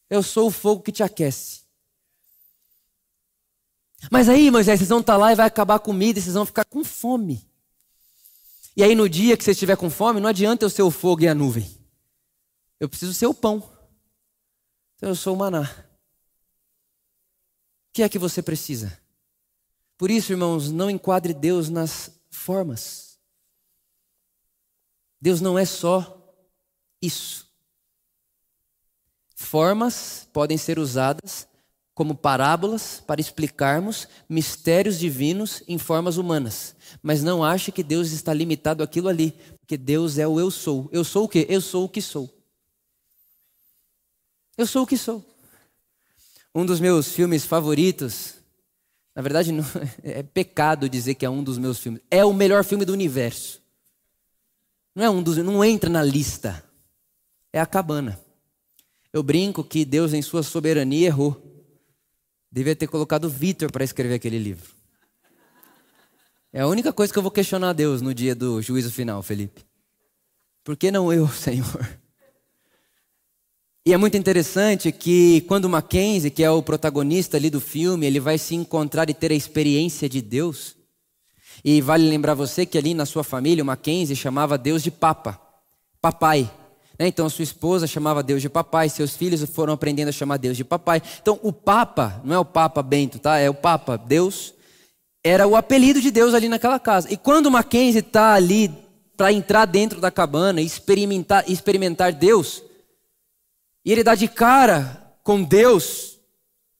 eu 0.09 0.21
sou 0.21 0.47
o 0.47 0.51
fogo 0.51 0.81
que 0.81 0.91
te 0.91 1.01
aquece. 1.01 1.61
Mas 4.11 4.27
aí, 4.27 4.51
Moisés, 4.51 4.79
vocês 4.79 4.89
vão 4.89 4.99
estar 4.99 5.13
tá 5.13 5.17
lá 5.17 5.31
e 5.31 5.35
vai 5.35 5.47
acabar 5.47 5.75
a 5.75 5.79
comida 5.79 6.19
vocês 6.19 6.33
vão 6.35 6.45
ficar 6.45 6.65
com 6.65 6.83
fome. 6.83 7.41
E 8.75 8.83
aí 8.83 8.95
no 8.95 9.07
dia 9.07 9.37
que 9.37 9.43
você 9.43 9.51
estiver 9.51 9.77
com 9.77 9.89
fome, 9.89 10.19
não 10.19 10.29
adianta 10.29 10.65
eu 10.65 10.69
ser 10.69 10.81
o 10.81 10.91
fogo 10.91 11.23
e 11.23 11.27
a 11.27 11.35
nuvem. 11.35 11.69
Eu 12.79 12.89
preciso 12.89 13.13
ser 13.13 13.27
o 13.27 13.33
pão. 13.33 13.57
Então 14.95 15.09
eu 15.09 15.15
sou 15.15 15.35
o 15.35 15.37
maná. 15.37 15.61
O 15.61 15.93
que 17.93 18.03
é 18.03 18.09
que 18.09 18.17
você 18.17 18.41
precisa? 18.41 18.99
Por 19.97 20.09
isso, 20.09 20.33
irmãos, 20.33 20.71
não 20.71 20.89
enquadre 20.89 21.33
Deus 21.33 21.69
nas 21.69 22.11
formas. 22.29 23.19
Deus 25.21 25.39
não 25.39 25.57
é 25.57 25.65
só 25.65 26.19
isso. 27.01 27.47
Formas 29.35 30.27
podem 30.33 30.57
ser 30.57 30.79
usadas 30.79 31.47
como 31.93 32.15
parábolas 32.15 33.01
para 33.05 33.21
explicarmos 33.21 34.07
mistérios 34.27 34.97
divinos 34.97 35.61
em 35.67 35.77
formas 35.77 36.17
humanas. 36.17 36.75
Mas 37.01 37.21
não 37.21 37.43
ache 37.43 37.71
que 37.71 37.83
Deus 37.83 38.11
está 38.11 38.33
limitado 38.33 38.81
àquilo 38.81 39.09
ali, 39.09 39.31
porque 39.59 39.77
Deus 39.77 40.17
é 40.17 40.27
o 40.27 40.39
eu 40.39 40.49
sou. 40.49 40.89
Eu 40.91 41.03
sou 41.03 41.25
o 41.25 41.29
quê? 41.29 41.45
Eu 41.49 41.61
sou 41.61 41.85
o 41.85 41.89
que 41.89 42.01
sou. 42.01 42.29
Eu 44.57 44.65
sou 44.65 44.83
o 44.83 44.87
que 44.87 44.97
sou. 44.97 45.23
Um 46.53 46.65
dos 46.65 46.79
meus 46.79 47.11
filmes 47.11 47.45
favoritos, 47.45 48.35
na 49.15 49.21
verdade 49.21 49.51
não, 49.51 49.65
é 50.03 50.21
pecado 50.23 50.89
dizer 50.89 51.15
que 51.15 51.25
é 51.25 51.29
um 51.29 51.43
dos 51.43 51.57
meus 51.57 51.79
filmes, 51.79 52.01
é 52.09 52.23
o 52.25 52.33
melhor 52.33 52.63
filme 52.63 52.85
do 52.85 52.93
universo. 52.93 53.61
Não 54.95 55.03
é 55.03 55.09
um 55.09 55.23
dos, 55.23 55.37
não 55.37 55.63
entra 55.63 55.89
na 55.89 56.03
lista. 56.03 56.63
É 57.51 57.59
a 57.59 57.65
cabana. 57.65 58.19
Eu 59.11 59.21
brinco 59.21 59.63
que 59.63 59.85
Deus 59.85 60.13
em 60.13 60.21
sua 60.21 60.41
soberania 60.41 61.07
errou 61.07 61.52
Devia 62.53 62.75
ter 62.75 62.85
colocado 62.85 63.27
Vitor 63.27 63.71
para 63.71 63.83
escrever 63.83 64.13
aquele 64.13 64.37
livro. 64.37 64.75
É 66.51 66.61
a 66.61 66.67
única 66.67 66.93
coisa 66.93 67.11
que 67.11 67.17
eu 67.17 67.23
vou 67.23 67.31
questionar 67.31 67.71
a 67.71 67.73
Deus 67.73 67.99
no 67.99 68.13
dia 68.13 68.35
do 68.35 68.61
juízo 68.61 68.91
final, 68.91 69.23
Felipe. 69.23 69.65
Por 70.63 70.77
que 70.77 70.91
não 70.91 71.11
eu, 71.11 71.27
Senhor? 71.33 71.99
E 73.83 73.91
é 73.91 73.97
muito 73.97 74.15
interessante 74.15 74.91
que 74.91 75.41
quando 75.41 75.67
Mackenzie, 75.67 76.29
que 76.29 76.43
é 76.43 76.51
o 76.51 76.61
protagonista 76.61 77.37
ali 77.37 77.49
do 77.49 77.59
filme, 77.59 78.05
ele 78.05 78.19
vai 78.19 78.37
se 78.37 78.53
encontrar 78.53 79.09
e 79.09 79.15
ter 79.15 79.31
a 79.31 79.35
experiência 79.35 80.07
de 80.07 80.21
Deus. 80.21 80.77
E 81.65 81.81
vale 81.81 82.07
lembrar 82.07 82.35
você 82.35 82.67
que 82.67 82.77
ali 82.77 82.93
na 82.93 83.07
sua 83.07 83.23
família, 83.23 83.63
o 83.63 83.65
Mackenzie 83.65 84.15
chamava 84.15 84.59
Deus 84.59 84.83
de 84.83 84.91
Papa, 84.91 85.41
Papai. 85.99 86.53
Né? 86.97 87.07
Então, 87.07 87.29
sua 87.29 87.43
esposa 87.43 87.87
chamava 87.87 88.23
Deus 88.23 88.41
de 88.41 88.49
papai, 88.49 88.89
seus 88.89 89.15
filhos 89.15 89.43
foram 89.49 89.73
aprendendo 89.73 90.09
a 90.09 90.11
chamar 90.11 90.37
Deus 90.37 90.55
de 90.55 90.63
papai. 90.63 91.01
Então, 91.21 91.39
o 91.41 91.51
Papa, 91.51 92.21
não 92.23 92.35
é 92.35 92.39
o 92.39 92.45
Papa 92.45 92.83
Bento, 92.83 93.19
tá? 93.19 93.37
É 93.37 93.49
o 93.49 93.53
Papa, 93.53 93.97
Deus, 93.97 94.53
era 95.23 95.47
o 95.47 95.55
apelido 95.55 96.01
de 96.01 96.11
Deus 96.11 96.33
ali 96.33 96.47
naquela 96.47 96.79
casa. 96.79 97.11
E 97.11 97.17
quando 97.17 97.49
Mackenzie 97.49 97.99
está 97.99 98.33
ali 98.33 98.71
para 99.15 99.31
entrar 99.31 99.65
dentro 99.65 100.01
da 100.01 100.11
cabana 100.11 100.61
e 100.61 100.65
experimentar, 100.65 101.49
experimentar 101.49 102.11
Deus, 102.11 102.63
e 103.85 103.91
ele 103.91 104.03
dá 104.03 104.15
de 104.15 104.27
cara 104.27 105.15
com 105.23 105.43
Deus, 105.43 106.19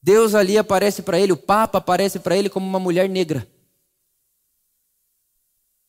Deus 0.01 0.35
ali 0.35 0.57
aparece 0.57 1.01
para 1.01 1.19
ele, 1.19 1.31
o 1.31 1.37
Papa 1.37 1.77
aparece 1.77 2.19
para 2.19 2.35
ele 2.35 2.49
como 2.49 2.67
uma 2.67 2.79
mulher 2.79 3.07
negra. 3.07 3.47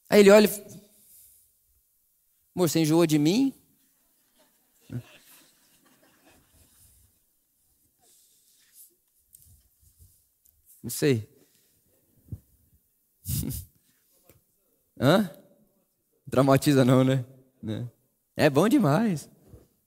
Aí 0.08 0.20
ele 0.20 0.30
olha, 0.30 0.48
amor, 2.54 2.68
você 2.68 2.80
enjoou 2.80 3.06
de 3.06 3.18
mim? 3.18 3.52
Não 10.84 10.90
sei. 10.90 11.26
Hã? 15.00 15.30
Traumatiza 16.30 16.84
não, 16.84 17.02
né? 17.02 17.24
né? 17.62 17.88
É 18.36 18.50
bom 18.50 18.68
demais. 18.68 19.26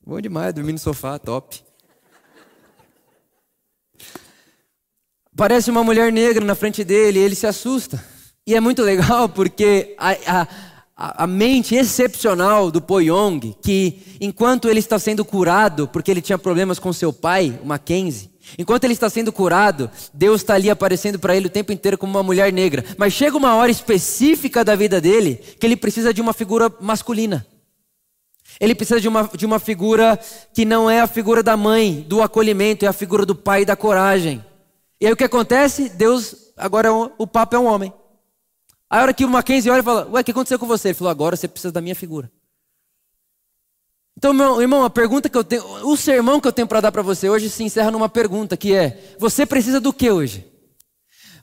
Bom 0.03 0.19
demais, 0.19 0.55
dormir 0.55 0.71
no 0.71 0.79
sofá, 0.79 1.19
top. 1.19 1.63
Parece 5.35 5.69
uma 5.69 5.83
mulher 5.83 6.11
negra 6.11 6.43
na 6.43 6.55
frente 6.55 6.83
dele, 6.83 7.19
e 7.19 7.21
ele 7.21 7.35
se 7.35 7.45
assusta. 7.45 8.03
E 8.43 8.55
é 8.55 8.59
muito 8.59 8.81
legal 8.81 9.29
porque 9.29 9.93
a, 9.99 10.47
a, 10.95 11.23
a 11.25 11.27
mente 11.27 11.75
excepcional 11.75 12.71
do 12.71 12.81
Poyong, 12.81 13.55
que 13.61 14.17
enquanto 14.19 14.67
ele 14.67 14.79
está 14.79 14.97
sendo 14.97 15.23
curado, 15.23 15.87
porque 15.87 16.09
ele 16.09 16.21
tinha 16.21 16.39
problemas 16.39 16.79
com 16.79 16.91
seu 16.91 17.13
pai, 17.13 17.59
o 17.61 17.67
Mackenzie, 17.67 18.31
Enquanto 18.57 18.83
ele 18.83 18.93
está 18.93 19.09
sendo 19.09 19.31
curado, 19.31 19.89
Deus 20.13 20.41
está 20.41 20.53
ali 20.53 20.69
aparecendo 20.69 21.17
para 21.17 21.35
ele 21.35 21.47
o 21.47 21.49
tempo 21.49 21.71
inteiro 21.71 21.97
como 21.97 22.11
uma 22.13 22.23
mulher 22.23 22.53
negra. 22.53 22.85
Mas 22.97 23.13
chega 23.13 23.35
uma 23.35 23.55
hora 23.55 23.71
específica 23.71 24.63
da 24.63 24.75
vida 24.75 25.01
dele 25.01 25.35
que 25.35 25.65
ele 25.65 25.75
precisa 25.75 26.13
de 26.13 26.21
uma 26.21 26.33
figura 26.33 26.71
masculina. 26.79 27.45
Ele 28.59 28.73
precisa 28.73 28.99
de 28.99 29.07
uma, 29.07 29.29
de 29.35 29.45
uma 29.45 29.59
figura 29.59 30.19
que 30.53 30.65
não 30.65 30.89
é 30.89 31.01
a 31.01 31.07
figura 31.07 31.43
da 31.43 31.55
mãe, 31.55 32.05
do 32.07 32.21
acolhimento, 32.21 32.85
é 32.85 32.87
a 32.87 32.93
figura 32.93 33.25
do 33.25 33.35
pai 33.35 33.61
e 33.61 33.65
da 33.65 33.75
coragem. 33.75 34.43
E 34.99 35.05
aí 35.05 35.13
o 35.13 35.17
que 35.17 35.23
acontece? 35.23 35.89
Deus, 35.89 36.53
agora 36.57 36.87
é 36.87 36.91
um, 36.91 37.11
o 37.17 37.27
Papa 37.27 37.55
é 37.55 37.59
um 37.59 37.65
homem. 37.65 37.93
Aí 38.89 38.99
a 38.99 39.01
hora 39.03 39.13
que 39.13 39.25
o 39.25 39.29
Mackenzie 39.29 39.69
olha 39.69 39.81
e 39.81 39.83
fala: 39.83 40.09
Ué, 40.11 40.21
o 40.21 40.23
que 40.23 40.31
aconteceu 40.31 40.57
com 40.57 40.65
você? 40.65 40.89
Ele 40.89 40.95
falou: 40.95 41.11
Agora 41.11 41.35
você 41.35 41.47
precisa 41.47 41.71
da 41.71 41.81
minha 41.81 41.95
figura. 41.95 42.31
Então, 44.17 44.33
meu 44.33 44.59
irmão, 44.59 44.83
a 44.83 44.89
pergunta 44.89 45.29
que 45.29 45.37
eu 45.37 45.43
tenho, 45.43 45.63
o 45.87 45.95
sermão 45.95 46.41
que 46.41 46.47
eu 46.47 46.51
tenho 46.51 46.67
para 46.67 46.81
dar 46.81 46.91
para 46.91 47.03
você 47.03 47.29
hoje 47.29 47.51
se 47.51 47.63
encerra 47.63 47.91
numa 47.91 48.09
pergunta 48.09 48.57
que 48.57 48.73
é: 48.73 49.15
você 49.19 49.45
precisa 49.45 49.79
do 49.79 49.93
que 49.93 50.09
hoje? 50.09 50.43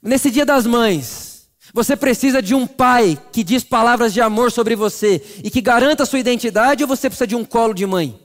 Nesse 0.02 0.28
Dia 0.28 0.44
das 0.44 0.66
Mães, 0.66 1.48
você 1.72 1.96
precisa 1.96 2.42
de 2.42 2.52
um 2.52 2.66
pai 2.66 3.16
que 3.32 3.44
diz 3.44 3.62
palavras 3.62 4.12
de 4.12 4.20
amor 4.20 4.50
sobre 4.50 4.74
você 4.74 5.22
e 5.44 5.52
que 5.52 5.60
garanta 5.60 6.02
a 6.02 6.06
sua 6.06 6.18
identidade 6.18 6.82
ou 6.82 6.88
você 6.88 7.08
precisa 7.08 7.28
de 7.28 7.36
um 7.36 7.44
colo 7.44 7.72
de 7.72 7.86
mãe? 7.86 8.20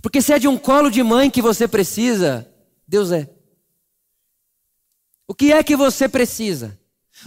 Porque 0.00 0.22
se 0.22 0.32
é 0.32 0.38
de 0.38 0.48
um 0.48 0.56
colo 0.56 0.90
de 0.90 1.02
mãe 1.02 1.28
que 1.28 1.42
você 1.42 1.68
precisa, 1.68 2.50
Deus 2.88 3.12
é. 3.12 3.28
O 5.28 5.34
que 5.34 5.52
é 5.52 5.62
que 5.62 5.76
você 5.76 6.08
precisa? 6.08 6.78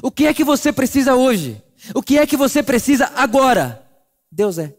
O 0.01 0.09
que 0.09 0.25
é 0.25 0.33
que 0.33 0.43
você 0.43 0.73
precisa 0.73 1.13
hoje? 1.13 1.61
O 1.93 2.01
que 2.01 2.17
é 2.17 2.25
que 2.25 2.35
você 2.35 2.63
precisa 2.63 3.11
agora? 3.15 3.85
Deus 4.31 4.57
é. 4.57 4.78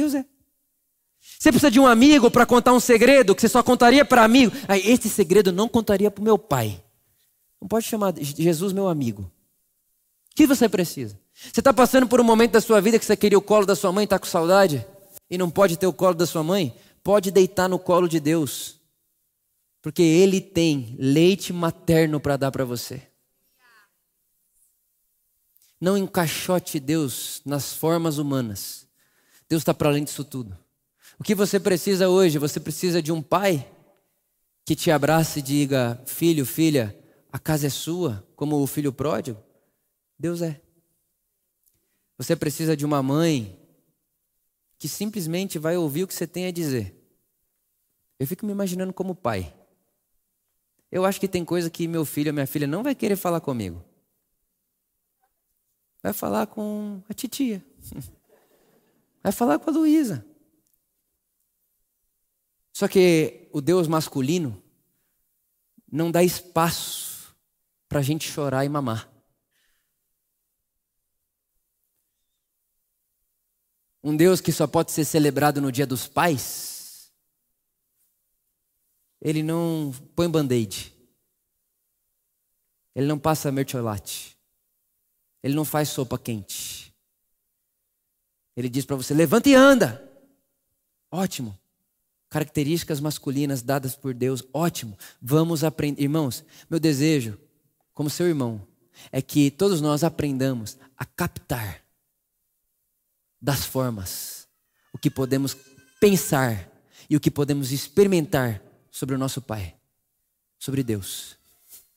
Deus 0.00 0.14
é. 0.14 0.24
Você 1.38 1.52
precisa 1.52 1.70
de 1.70 1.78
um 1.78 1.86
amigo 1.86 2.30
para 2.30 2.46
contar 2.46 2.72
um 2.72 2.80
segredo 2.80 3.34
que 3.34 3.42
você 3.42 3.48
só 3.48 3.62
contaria 3.62 4.04
para 4.04 4.24
amigo. 4.24 4.56
Ah, 4.66 4.78
esse 4.78 5.10
segredo 5.10 5.52
não 5.52 5.68
contaria 5.68 6.10
para 6.10 6.22
o 6.22 6.24
meu 6.24 6.38
pai. 6.38 6.82
Não 7.60 7.68
pode 7.68 7.84
chamar 7.84 8.14
Jesus 8.18 8.72
meu 8.72 8.88
amigo. 8.88 9.22
O 9.22 10.34
que 10.34 10.46
você 10.46 10.68
precisa? 10.68 11.20
Você 11.34 11.60
está 11.60 11.72
passando 11.72 12.08
por 12.08 12.20
um 12.20 12.24
momento 12.24 12.52
da 12.52 12.60
sua 12.60 12.80
vida 12.80 12.98
que 12.98 13.04
você 13.04 13.16
queria 13.16 13.36
o 13.36 13.42
colo 13.42 13.66
da 13.66 13.76
sua 13.76 13.92
mãe, 13.92 14.04
está 14.04 14.18
com 14.18 14.26
saudade 14.26 14.84
e 15.28 15.36
não 15.36 15.50
pode 15.50 15.76
ter 15.76 15.86
o 15.86 15.92
colo 15.92 16.14
da 16.14 16.26
sua 16.26 16.42
mãe? 16.42 16.74
Pode 17.02 17.30
deitar 17.30 17.68
no 17.68 17.78
colo 17.78 18.08
de 18.08 18.18
Deus, 18.18 18.78
porque 19.82 20.02
Ele 20.02 20.40
tem 20.40 20.96
leite 20.98 21.52
materno 21.52 22.18
para 22.18 22.36
dar 22.36 22.50
para 22.50 22.64
você. 22.64 23.02
Não 25.78 25.96
encaixote 25.96 26.80
Deus 26.80 27.42
nas 27.44 27.74
formas 27.74 28.18
humanas. 28.18 28.89
Deus 29.50 29.62
está 29.62 29.74
para 29.74 29.88
além 29.88 30.04
disso 30.04 30.22
tudo. 30.22 30.56
O 31.18 31.24
que 31.24 31.34
você 31.34 31.58
precisa 31.58 32.08
hoje? 32.08 32.38
Você 32.38 32.60
precisa 32.60 33.02
de 33.02 33.10
um 33.10 33.20
pai 33.20 33.68
que 34.64 34.76
te 34.76 34.92
abrace 34.92 35.40
e 35.40 35.42
diga: 35.42 36.00
Filho, 36.06 36.46
filha, 36.46 36.96
a 37.32 37.38
casa 37.38 37.66
é 37.66 37.70
sua, 37.70 38.24
como 38.36 38.62
o 38.62 38.66
filho 38.68 38.92
pródigo? 38.92 39.42
Deus 40.16 40.40
é. 40.40 40.60
Você 42.16 42.36
precisa 42.36 42.76
de 42.76 42.86
uma 42.86 43.02
mãe 43.02 43.58
que 44.78 44.86
simplesmente 44.86 45.58
vai 45.58 45.76
ouvir 45.76 46.04
o 46.04 46.06
que 46.06 46.14
você 46.14 46.28
tem 46.28 46.46
a 46.46 46.52
dizer. 46.52 46.94
Eu 48.20 48.28
fico 48.28 48.46
me 48.46 48.52
imaginando 48.52 48.92
como 48.92 49.16
pai. 49.16 49.52
Eu 50.92 51.04
acho 51.04 51.18
que 51.18 51.26
tem 51.26 51.44
coisa 51.44 51.68
que 51.68 51.88
meu 51.88 52.04
filho 52.04 52.32
minha 52.32 52.46
filha 52.46 52.68
não 52.68 52.84
vai 52.84 52.94
querer 52.94 53.16
falar 53.16 53.40
comigo. 53.40 53.84
Vai 56.00 56.12
falar 56.12 56.46
com 56.46 57.02
a 57.08 57.12
titia. 57.12 57.64
Vai 59.22 59.32
falar 59.32 59.58
com 59.58 59.70
a 59.70 59.72
Luísa. 59.72 60.26
Só 62.72 62.88
que 62.88 63.48
o 63.52 63.60
Deus 63.60 63.86
masculino 63.86 64.62
não 65.90 66.10
dá 66.10 66.22
espaço 66.22 67.36
para 67.88 67.98
a 67.98 68.02
gente 68.02 68.30
chorar 68.30 68.64
e 68.64 68.68
mamar. 68.68 69.10
Um 74.02 74.16
Deus 74.16 74.40
que 74.40 74.50
só 74.50 74.66
pode 74.66 74.92
ser 74.92 75.04
celebrado 75.04 75.60
no 75.60 75.70
dia 75.70 75.86
dos 75.86 76.08
pais, 76.08 77.12
ele 79.20 79.42
não 79.42 79.92
põe 80.16 80.30
band-aid. 80.30 80.94
Ele 82.94 83.06
não 83.06 83.18
passa 83.18 83.52
mertiolate. 83.52 84.38
Ele 85.42 85.54
não 85.54 85.64
faz 85.64 85.90
sopa 85.90 86.18
quente. 86.18 86.89
Ele 88.60 88.68
diz 88.68 88.84
para 88.84 88.96
você: 88.96 89.14
levanta 89.14 89.48
e 89.48 89.54
anda. 89.54 90.06
Ótimo. 91.10 91.58
Características 92.28 93.00
masculinas 93.00 93.62
dadas 93.62 93.96
por 93.96 94.14
Deus, 94.14 94.44
ótimo. 94.52 94.96
Vamos 95.20 95.64
aprender. 95.64 96.00
Irmãos, 96.00 96.44
meu 96.68 96.78
desejo, 96.78 97.36
como 97.92 98.08
seu 98.08 98.28
irmão, 98.28 98.64
é 99.10 99.20
que 99.20 99.50
todos 99.50 99.80
nós 99.80 100.04
aprendamos 100.04 100.78
a 100.96 101.04
captar 101.04 101.82
das 103.40 103.64
formas 103.64 104.46
o 104.92 104.98
que 104.98 105.10
podemos 105.10 105.56
pensar 105.98 106.70
e 107.08 107.16
o 107.16 107.20
que 107.20 107.30
podemos 107.30 107.72
experimentar 107.72 108.62
sobre 108.90 109.14
o 109.14 109.18
nosso 109.18 109.40
Pai, 109.40 109.74
sobre 110.58 110.82
Deus, 110.82 111.36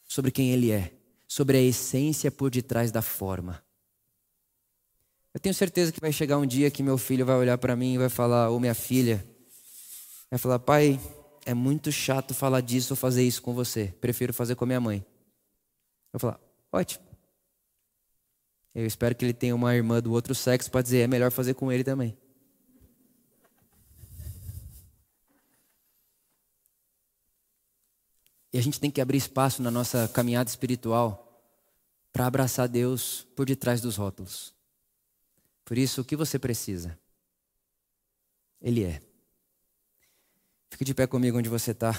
sobre 0.07 0.31
quem 0.31 0.51
Ele 0.51 0.71
é, 0.71 0.93
sobre 1.27 1.57
a 1.57 1.61
essência 1.61 2.31
por 2.31 2.49
detrás 2.49 2.91
da 2.91 3.01
forma. 3.01 3.63
Eu 5.33 5.39
tenho 5.39 5.55
certeza 5.55 5.91
que 5.91 5.99
vai 5.99 6.11
chegar 6.11 6.37
um 6.37 6.45
dia 6.45 6.69
que 6.69 6.83
meu 6.83 6.97
filho 6.97 7.25
vai 7.25 7.35
olhar 7.35 7.57
para 7.57 7.75
mim 7.75 7.95
e 7.95 7.97
vai 7.97 8.09
falar, 8.09 8.49
ou 8.49 8.59
minha 8.59 8.75
filha, 8.75 9.25
vai 10.29 10.37
falar: 10.37 10.59
pai, 10.59 10.99
é 11.45 11.53
muito 11.53 11.91
chato 11.91 12.33
falar 12.33 12.61
disso 12.61 12.93
ou 12.93 12.97
fazer 12.97 13.23
isso 13.23 13.41
com 13.41 13.53
você, 13.53 13.93
prefiro 13.99 14.33
fazer 14.33 14.55
com 14.55 14.63
a 14.63 14.67
minha 14.67 14.79
mãe. 14.79 15.03
Eu 16.13 16.19
vou 16.19 16.31
falar: 16.31 16.39
ótimo. 16.71 17.03
Eu 18.75 18.85
espero 18.85 19.15
que 19.15 19.25
ele 19.25 19.33
tenha 19.33 19.55
uma 19.55 19.75
irmã 19.75 20.01
do 20.01 20.11
outro 20.11 20.35
sexo 20.35 20.69
para 20.69 20.83
dizer: 20.83 20.99
é 20.99 21.07
melhor 21.07 21.31
fazer 21.31 21.55
com 21.55 21.71
ele 21.71 21.83
também. 21.83 22.15
E 28.53 28.57
a 28.59 28.61
gente 28.61 28.79
tem 28.79 28.91
que 28.91 29.01
abrir 29.01 29.17
espaço 29.17 29.63
na 29.63 29.71
nossa 29.71 30.07
caminhada 30.07 30.47
espiritual 30.47 31.41
para 32.11 32.27
abraçar 32.27 32.67
Deus 32.67 33.25
por 33.35 33.47
detrás 33.47 33.81
dos 33.81 33.95
rótulos. 33.95 34.52
Por 35.65 35.77
isso, 35.77 36.01
o 36.01 36.05
que 36.05 36.15
você 36.15 36.37
precisa? 36.37 36.99
Ele 38.61 38.83
é. 38.83 39.01
Fique 40.69 40.83
de 40.83 40.93
pé 40.93 41.05
comigo 41.07 41.37
onde 41.37 41.49
você 41.49 41.71
está. 41.71 41.93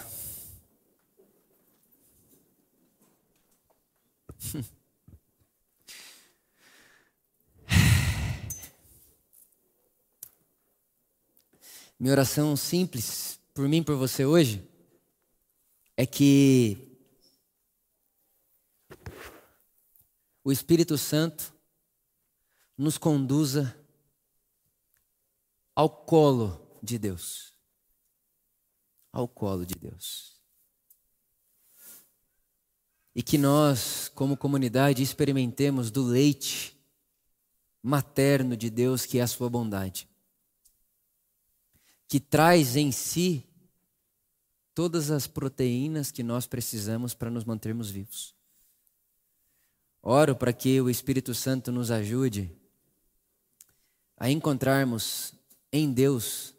Minha 11.99 12.13
oração 12.13 12.57
simples 12.57 13.41
por 13.55 13.69
mim, 13.69 13.83
por 13.83 13.97
você 13.97 14.27
hoje, 14.27 14.69
é 15.97 16.05
que 16.05 16.99
o 20.43 20.51
Espírito 20.51 20.99
Santo 20.99 21.54
nos 22.77 22.99
conduza 22.99 23.77
ao 25.75 25.89
colo 25.89 26.79
de 26.83 26.99
Deus. 26.99 27.53
Ao 29.13 29.29
colo 29.29 29.65
de 29.65 29.75
Deus. 29.75 30.35
E 33.15 33.23
que 33.23 33.39
nós, 33.39 34.11
como 34.15 34.37
comunidade, 34.37 35.03
experimentemos 35.03 35.91
do 35.91 36.03
leite 36.03 36.77
materno 37.81 38.57
de 38.57 38.71
Deus, 38.71 39.07
que 39.07 39.19
é 39.19 39.23
a 39.23 39.27
sua 39.27 39.49
bondade. 39.49 40.09
Que 42.09 42.19
traz 42.19 42.75
em 42.75 42.91
si 42.91 43.47
todas 44.75 45.13
as 45.13 45.29
proteínas 45.29 46.11
que 46.11 46.25
nós 46.25 46.47
precisamos 46.47 47.15
para 47.15 47.31
nos 47.31 47.45
mantermos 47.45 47.89
vivos. 47.89 48.35
Oro 50.03 50.35
para 50.35 50.53
que 50.53 50.81
o 50.81 50.91
Espírito 50.91 51.33
Santo 51.33 51.71
nos 51.71 51.91
ajude 51.91 52.55
a 54.17 54.31
encontrarmos 54.31 55.35
em 55.73 55.93
Deus 55.93 56.55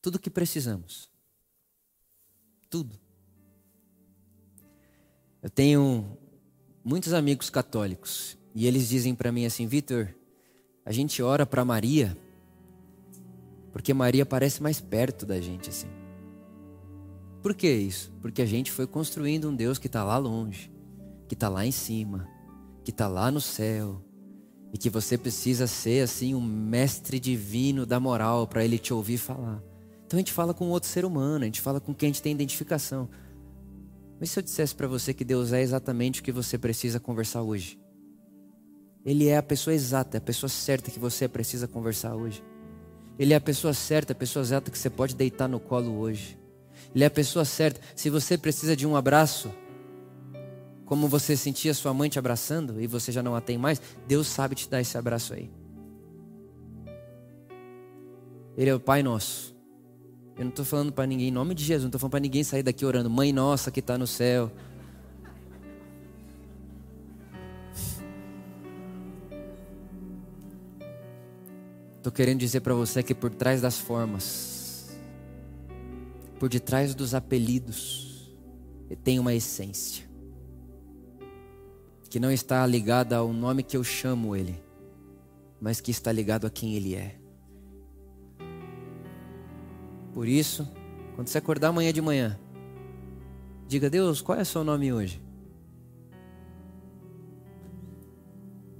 tudo 0.00 0.16
o 0.16 0.18
que 0.18 0.30
precisamos. 0.30 1.10
Tudo. 2.68 2.98
Eu 5.42 5.50
tenho 5.50 6.18
muitos 6.84 7.12
amigos 7.12 7.50
católicos 7.50 8.36
e 8.54 8.66
eles 8.66 8.88
dizem 8.88 9.14
para 9.14 9.32
mim 9.32 9.44
assim, 9.44 9.66
Vitor, 9.66 10.14
a 10.84 10.92
gente 10.92 11.22
ora 11.22 11.46
para 11.46 11.64
Maria 11.64 12.16
porque 13.72 13.94
Maria 13.94 14.26
parece 14.26 14.62
mais 14.62 14.80
perto 14.80 15.24
da 15.24 15.40
gente 15.40 15.70
assim. 15.70 15.88
Por 17.42 17.54
que 17.54 17.68
isso? 17.72 18.12
Porque 18.20 18.42
a 18.42 18.46
gente 18.46 18.70
foi 18.70 18.86
construindo 18.86 19.48
um 19.48 19.56
Deus 19.56 19.78
que 19.78 19.86
está 19.86 20.04
lá 20.04 20.18
longe, 20.18 20.70
que 21.26 21.34
está 21.34 21.48
lá 21.48 21.66
em 21.66 21.72
cima, 21.72 22.28
que 22.84 22.90
está 22.90 23.08
lá 23.08 23.30
no 23.30 23.40
céu, 23.40 24.00
e 24.72 24.78
que 24.78 24.88
você 24.88 25.18
precisa 25.18 25.66
ser 25.66 26.02
assim 26.02 26.34
um 26.34 26.40
mestre 26.40 27.20
divino 27.20 27.84
da 27.84 28.00
moral 28.00 28.46
para 28.46 28.64
ele 28.64 28.78
te 28.78 28.94
ouvir 28.94 29.18
falar. 29.18 29.62
Então 30.06 30.16
a 30.16 30.20
gente 30.20 30.32
fala 30.32 30.54
com 30.54 30.68
outro 30.68 30.88
ser 30.88 31.04
humano, 31.04 31.44
a 31.44 31.46
gente 31.46 31.60
fala 31.60 31.80
com 31.80 31.94
quem 31.94 32.08
a 32.08 32.12
gente 32.12 32.22
tem 32.22 32.32
identificação. 32.32 33.08
Mas 34.18 34.30
se 34.30 34.38
eu 34.38 34.42
dissesse 34.42 34.74
para 34.74 34.86
você 34.86 35.12
que 35.12 35.24
Deus 35.24 35.52
é 35.52 35.60
exatamente 35.60 36.20
o 36.20 36.22
que 36.22 36.32
você 36.32 36.56
precisa 36.56 36.98
conversar 37.00 37.42
hoje? 37.42 37.78
Ele 39.04 39.26
é 39.28 39.36
a 39.36 39.42
pessoa 39.42 39.74
exata, 39.74 40.16
é 40.16 40.18
a 40.18 40.20
pessoa 40.20 40.48
certa 40.48 40.90
que 40.90 40.98
você 40.98 41.26
precisa 41.26 41.66
conversar 41.66 42.14
hoje. 42.14 42.42
Ele 43.18 43.32
é 43.32 43.36
a 43.36 43.40
pessoa 43.40 43.74
certa, 43.74 44.12
a 44.12 44.16
pessoa 44.16 44.42
exata 44.42 44.70
que 44.70 44.78
você 44.78 44.88
pode 44.88 45.14
deitar 45.14 45.48
no 45.48 45.58
colo 45.58 45.98
hoje. 45.98 46.38
Ele 46.94 47.04
é 47.04 47.06
a 47.06 47.10
pessoa 47.10 47.44
certa. 47.44 47.80
Se 47.96 48.08
você 48.08 48.38
precisa 48.38 48.76
de 48.76 48.86
um 48.86 48.96
abraço, 48.96 49.52
como 50.92 51.08
você 51.08 51.34
sentia 51.38 51.72
sua 51.72 51.94
mãe 51.94 52.10
te 52.10 52.18
abraçando 52.18 52.78
e 52.78 52.86
você 52.86 53.10
já 53.10 53.22
não 53.22 53.34
a 53.34 53.40
tem 53.40 53.56
mais, 53.56 53.80
Deus 54.06 54.26
sabe 54.26 54.54
te 54.54 54.68
dar 54.68 54.78
esse 54.78 54.98
abraço 54.98 55.32
aí. 55.32 55.50
Ele 58.58 58.68
é 58.68 58.74
o 58.74 58.78
Pai 58.78 59.02
Nosso. 59.02 59.56
Eu 60.36 60.42
não 60.42 60.50
estou 60.50 60.66
falando 60.66 60.92
para 60.92 61.06
ninguém, 61.06 61.28
em 61.28 61.30
nome 61.30 61.54
de 61.54 61.64
Jesus, 61.64 61.84
não 61.84 61.88
estou 61.88 61.98
falando 61.98 62.10
para 62.10 62.20
ninguém 62.20 62.44
sair 62.44 62.62
daqui 62.62 62.84
orando, 62.84 63.08
Mãe 63.08 63.32
Nossa 63.32 63.70
que 63.70 63.80
está 63.80 63.96
no 63.96 64.06
céu. 64.06 64.52
Estou 71.96 72.12
querendo 72.12 72.40
dizer 72.40 72.60
para 72.60 72.74
você 72.74 73.02
que 73.02 73.14
por 73.14 73.30
trás 73.30 73.62
das 73.62 73.78
formas, 73.78 74.94
por 76.38 76.50
detrás 76.50 76.94
dos 76.94 77.14
apelidos, 77.14 78.30
tem 79.02 79.18
uma 79.18 79.32
essência 79.32 80.11
que 82.12 82.20
não 82.20 82.30
está 82.30 82.66
ligada 82.66 83.16
ao 83.16 83.32
nome 83.32 83.62
que 83.62 83.74
eu 83.74 83.82
chamo 83.82 84.36
Ele, 84.36 84.62
mas 85.58 85.80
que 85.80 85.90
está 85.90 86.12
ligado 86.12 86.46
a 86.46 86.50
quem 86.50 86.74
Ele 86.74 86.94
é. 86.94 87.16
Por 90.12 90.28
isso, 90.28 90.70
quando 91.14 91.28
você 91.28 91.38
acordar 91.38 91.68
amanhã 91.68 91.90
de 91.90 92.02
manhã, 92.02 92.38
diga: 93.66 93.88
Deus, 93.88 94.20
qual 94.20 94.36
é 94.36 94.42
o 94.42 94.44
seu 94.44 94.62
nome 94.62 94.92
hoje? 94.92 95.22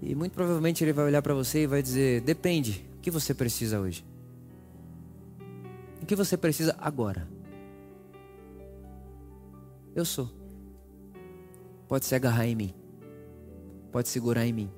E 0.03 0.15
muito 0.15 0.35
provavelmente 0.35 0.85
Ele 0.85 0.93
vai 0.93 1.07
olhar 1.07 1.23
para 1.23 1.33
você 1.33 1.63
e 1.63 1.67
vai 1.67 1.81
dizer: 1.81 2.21
Depende, 2.21 2.87
o 2.99 3.01
que 3.01 3.11
você 3.11 3.33
precisa 3.33 3.81
hoje? 3.81 4.05
O 6.03 6.05
que 6.05 6.15
você 6.15 6.37
precisa 6.37 6.77
agora? 6.79 7.27
Eu 9.95 10.05
sou. 10.05 10.31
Pode 11.89 12.05
se 12.05 12.15
agarrar 12.15 12.47
em 12.47 12.55
mim 12.55 12.82
pode 13.93 14.09
segurar 14.09 14.47
em 14.47 14.53
mim. 14.53 14.71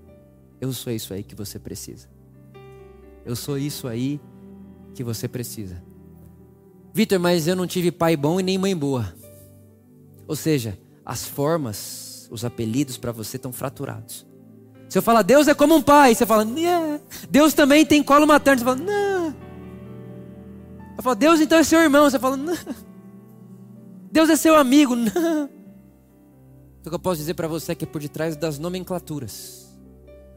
Eu 0.60 0.72
sou 0.72 0.92
isso 0.92 1.14
aí 1.14 1.22
que 1.22 1.34
você 1.34 1.58
precisa. 1.58 2.08
Eu 3.24 3.36
sou 3.36 3.56
isso 3.56 3.86
aí 3.86 4.20
que 4.94 5.04
você 5.04 5.28
precisa. 5.28 5.82
Vitor, 6.92 7.18
mas 7.18 7.46
eu 7.46 7.56
não 7.56 7.66
tive 7.66 7.90
pai 7.90 8.16
bom 8.16 8.38
e 8.38 8.42
nem 8.42 8.58
mãe 8.58 8.76
boa. 8.76 9.14
Ou 10.26 10.36
seja, 10.36 10.78
as 11.04 11.24
formas, 11.24 12.28
os 12.30 12.44
apelidos 12.44 12.98
para 12.98 13.12
você 13.12 13.36
estão 13.36 13.52
fraturados. 13.52 14.26
Se 14.88 14.98
eu 14.98 15.02
falar 15.02 15.22
Deus 15.22 15.48
é 15.48 15.54
como 15.54 15.74
um 15.74 15.82
pai, 15.82 16.14
você 16.14 16.26
fala, 16.26 16.44
Nhê. 16.44 17.00
Deus 17.30 17.54
também 17.54 17.84
tem 17.86 18.02
colo 18.02 18.26
materno, 18.26 18.58
você 18.58 18.64
fala, 18.64 18.76
não. 18.76 19.34
Eu 20.96 21.02
falo, 21.02 21.16
Deus 21.16 21.40
então 21.40 21.58
é 21.58 21.64
seu 21.64 21.80
irmão, 21.80 22.08
você 22.08 22.18
fala, 22.18 22.36
não. 22.36 22.56
Deus 24.10 24.28
é 24.30 24.36
seu 24.36 24.54
amigo, 24.54 24.94
não. 24.94 25.53
O 26.84 26.90
que 26.90 26.94
eu 26.94 26.98
posso 26.98 27.16
dizer 27.16 27.32
para 27.32 27.48
você 27.48 27.72
é 27.72 27.74
que 27.74 27.86
por 27.86 27.98
detrás 27.98 28.36
das 28.36 28.58
nomenclaturas 28.58 29.74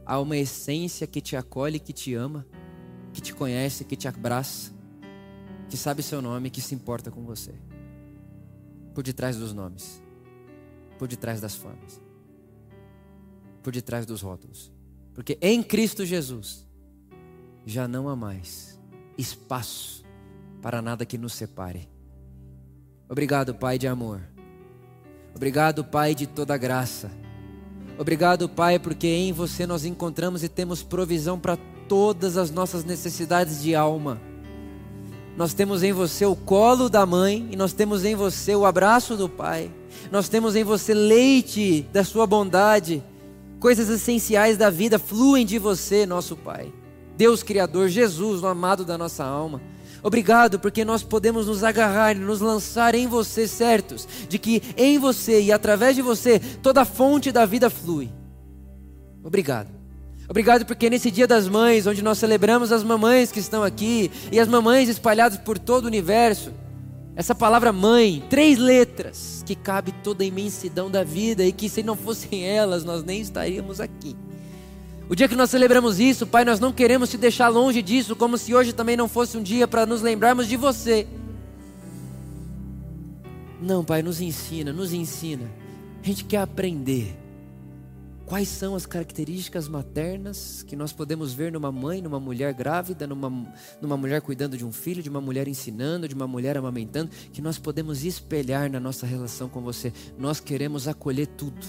há 0.06 0.18
uma 0.18 0.38
essência 0.38 1.06
que 1.06 1.20
te 1.20 1.36
acolhe, 1.36 1.78
que 1.78 1.92
te 1.92 2.14
ama, 2.14 2.48
que 3.12 3.20
te 3.20 3.34
conhece, 3.34 3.84
que 3.84 3.98
te 3.98 4.08
abraça, 4.08 4.72
que 5.68 5.76
sabe 5.76 6.02
seu 6.02 6.22
nome, 6.22 6.50
que 6.50 6.62
se 6.62 6.74
importa 6.74 7.12
com 7.12 7.26
você. 7.26 7.54
Por 8.96 9.04
detrás 9.04 9.36
dos 9.36 9.52
nomes, 9.52 10.02
por 10.98 11.10
detrás 11.10 11.42
das 11.42 11.54
formas, 11.54 12.02
por 13.62 13.74
detrás 13.74 14.06
dos 14.06 14.22
rótulos. 14.22 14.72
Porque 15.14 15.38
em 15.42 15.62
Cristo 15.62 16.06
Jesus 16.06 16.66
já 17.66 17.90
não 17.90 18.08
há 18.08 18.16
mais 18.16 18.80
espaço 19.18 20.06
para 20.62 20.82
nada 20.82 21.06
que 21.06 21.18
nos 21.18 21.34
separe. 21.34 21.90
Obrigado, 23.10 23.54
Pai 23.54 23.78
de 23.78 23.88
amor 23.88 24.37
Obrigado, 25.38 25.86
Pai 25.86 26.14
de 26.14 26.28
toda 26.28 26.58
graça. 26.58 27.10
Obrigado, 27.98 28.50
Pai, 28.50 28.78
porque 28.78 29.08
em 29.08 29.32
você 29.32 29.66
nós 29.66 29.86
encontramos 29.86 30.44
e 30.44 30.50
temos 30.50 30.84
provisão 30.84 31.40
para 31.40 31.58
todas 31.88 32.36
as 32.36 32.52
nossas 32.52 32.84
necessidades 32.84 33.62
de 33.62 33.74
alma. 33.74 34.20
Nós 35.38 35.54
temos 35.54 35.82
em 35.82 35.94
você 35.94 36.26
o 36.26 36.36
colo 36.36 36.90
da 36.90 37.06
mãe 37.06 37.48
e 37.50 37.56
nós 37.56 37.72
temos 37.72 38.04
em 38.04 38.16
você 38.16 38.54
o 38.54 38.66
abraço 38.66 39.16
do 39.16 39.30
Pai. 39.30 39.72
Nós 40.12 40.28
temos 40.28 40.58
em 40.58 40.66
você 40.66 40.94
leite 40.94 41.88
da 41.94 42.04
sua 42.04 42.28
bondade 42.28 43.02
Coisas 43.60 43.90
essenciais 43.90 44.56
da 44.56 44.70
vida 44.70 45.00
fluem 45.00 45.44
de 45.44 45.58
você, 45.58 46.06
nosso 46.06 46.36
Pai. 46.36 46.72
Deus 47.18 47.42
Criador, 47.42 47.90
Jesus, 47.90 48.44
o 48.44 48.48
amado 48.48 48.86
da 48.86 48.98
nossa 48.98 49.26
alma. 49.26 49.60
Obrigado 50.08 50.58
porque 50.58 50.86
nós 50.86 51.04
podemos 51.04 51.48
nos 51.48 51.66
agarrar 51.66 52.16
e 52.16 52.20
nos 52.20 52.40
lançar 52.40 52.96
em 52.96 53.08
você, 53.08 53.46
certos 53.46 54.08
de 54.30 54.40
que 54.40 54.64
em 54.78 54.98
você 54.98 55.42
e 55.42 55.52
através 55.52 55.98
de 55.98 56.02
você 56.02 56.40
toda 56.40 56.84
a 56.84 56.86
fonte 56.86 57.30
da 57.30 57.46
vida 57.46 57.70
flui. 57.70 58.10
Obrigado. 59.22 59.68
Obrigado 60.30 60.66
porque 60.66 60.90
nesse 60.90 61.12
Dia 61.12 61.28
das 61.28 61.50
Mães, 61.50 61.86
onde 61.86 62.02
nós 62.02 62.20
celebramos 62.20 62.72
as 62.72 62.84
mamães 62.84 63.34
que 63.34 63.42
estão 63.42 63.64
aqui 63.64 64.10
e 64.32 64.40
as 64.40 64.48
mamães 64.48 64.88
espalhadas 64.88 65.40
por 65.40 65.60
todo 65.60 65.84
o 65.84 65.88
universo, 65.88 66.54
essa 67.14 67.36
palavra 67.36 67.74
mãe, 67.74 68.24
três 68.30 68.58
letras, 68.58 69.44
que 69.46 69.56
cabe 69.56 69.92
toda 70.06 70.24
a 70.24 70.28
imensidão 70.28 70.90
da 70.90 71.04
vida 71.04 71.44
e 71.44 71.52
que 71.52 71.68
se 71.68 71.84
não 71.84 71.98
fossem 71.98 72.46
elas, 72.46 72.86
nós 72.86 73.04
nem 73.04 73.20
estaríamos 73.20 73.82
aqui. 73.82 74.16
O 75.10 75.16
dia 75.16 75.28
que 75.28 75.36
nós 75.36 75.50
celebramos 75.50 76.00
isso, 76.00 76.28
Pai, 76.28 76.44
nós 76.44 76.60
não 76.60 76.74
queremos 76.74 77.10
te 77.10 77.18
deixar 77.18 77.48
longe 77.48 77.82
disso, 77.82 78.16
como 78.16 78.38
se 78.38 78.54
hoje 78.54 78.74
também 78.74 78.98
não 78.98 79.08
fosse 79.08 79.38
um 79.38 79.44
dia 79.44 79.66
para 79.66 79.86
nos 79.86 80.02
lembrarmos 80.02 80.48
de 80.48 80.58
você. 80.58 81.08
Não, 83.62 83.86
Pai, 83.86 84.02
nos 84.02 84.20
ensina, 84.20 84.74
nos 84.74 84.92
ensina. 84.92 85.50
A 86.04 86.06
gente 86.06 86.26
quer 86.26 86.42
aprender. 86.42 87.18
Quais 88.26 88.50
são 88.50 88.76
as 88.76 88.86
características 88.86 89.70
maternas 89.70 90.62
que 90.62 90.76
nós 90.76 90.92
podemos 90.92 91.32
ver 91.34 91.54
numa 91.54 91.72
mãe, 91.72 92.02
numa 92.02 92.20
mulher 92.20 92.54
grávida, 92.54 93.08
numa, 93.08 93.30
numa 93.82 93.96
mulher 93.96 94.22
cuidando 94.22 94.58
de 94.58 94.66
um 94.66 94.72
filho, 94.74 95.02
de 95.02 95.10
uma 95.10 95.22
mulher 95.22 95.48
ensinando, 95.48 96.10
de 96.10 96.16
uma 96.16 96.28
mulher 96.28 96.58
amamentando, 96.58 97.10
que 97.32 97.42
nós 97.42 97.58
podemos 97.58 98.04
espelhar 98.04 98.70
na 98.70 98.82
nossa 98.82 99.06
relação 99.06 99.48
com 99.48 99.62
você? 99.62 99.94
Nós 100.20 100.42
queremos 100.42 100.90
acolher 100.90 101.28
tudo. 101.28 101.66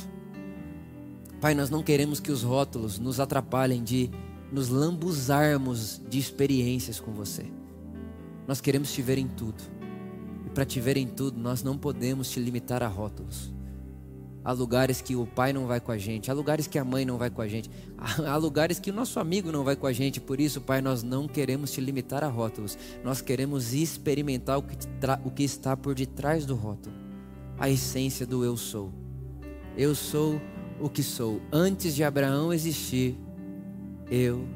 Pai, 1.41 1.55
nós 1.55 1.71
não 1.71 1.83
queremos 1.83 2.21
que 2.21 2.33
os 2.33 2.43
rótulos 2.43 2.99
nos 2.99 3.21
atrapalhem 3.21 3.83
de 3.83 4.11
nos 4.51 4.69
lambuzarmos 4.69 6.01
de 6.09 6.19
experiências 6.19 6.99
com 6.99 7.13
você. 7.13 7.47
Nós 8.47 8.61
queremos 8.61 8.93
te 8.93 9.03
ver 9.03 9.19
em 9.19 9.29
tudo. 9.29 9.63
E 10.47 10.51
para 10.51 10.65
te 10.65 10.81
ver 10.81 10.97
em 10.97 11.07
tudo, 11.07 11.39
nós 11.39 11.63
não 11.63 11.77
podemos 11.77 12.31
te 12.31 12.41
limitar 12.41 12.83
a 12.83 12.89
rótulos. 12.89 13.53
Há 14.43 14.53
lugares 14.53 15.03
que 15.03 15.15
o 15.15 15.27
pai 15.27 15.53
não 15.53 15.67
vai 15.67 15.81
com 15.81 15.93
a 15.93 15.99
gente, 15.99 16.31
há 16.31 16.35
lugares 16.35 16.67
que 16.67 16.79
a 16.79 16.85
mãe 16.85 17.05
não 17.05 17.19
vai 17.19 17.29
com 17.29 17.43
a 17.43 17.49
gente, 17.49 17.71
há 17.99 18.37
lugares 18.37 18.79
que 18.79 18.91
o 18.91 18.95
nosso 18.95 19.21
amigo 19.21 19.53
não 19.53 19.63
vai 19.63 19.77
com 19.77 19.87
a 19.87 19.93
gente. 19.93 20.21
Por 20.21 20.41
isso, 20.41 20.61
Pai, 20.61 20.81
nós 20.81 21.03
não 21.03 21.29
queremos 21.29 21.71
te 21.73 21.81
limitar 21.81 22.25
a 22.25 22.29
rótulos. 22.29 22.79
Nós 23.05 23.21
queremos 23.21 23.75
experimentar 23.75 24.59
o 24.59 24.63
que, 24.63 24.77
o 25.25 25.31
que 25.31 25.43
está 25.43 25.77
por 25.77 25.95
detrás 25.95 26.47
do 26.47 26.55
rótulo 26.55 27.09
a 27.59 27.69
essência 27.69 28.25
do 28.25 28.45
eu 28.45 28.57
sou. 28.57 28.93
Eu 29.77 29.95
sou 29.95 30.41
o 30.81 30.89
que 30.89 31.03
sou. 31.03 31.41
Antes 31.53 31.95
de 31.95 32.05
Abraão 32.05 32.53
existir, 32.53 33.17
eu 34.11 34.47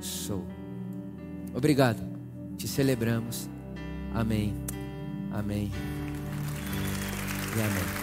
sou. 0.00 0.44
Obrigado. 1.54 2.02
Te 2.56 2.68
celebramos. 2.68 3.48
Amém. 4.14 4.54
Amém. 5.32 5.70
E 7.56 7.60
amém. 7.60 8.00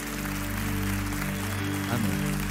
Amém. 1.92 2.47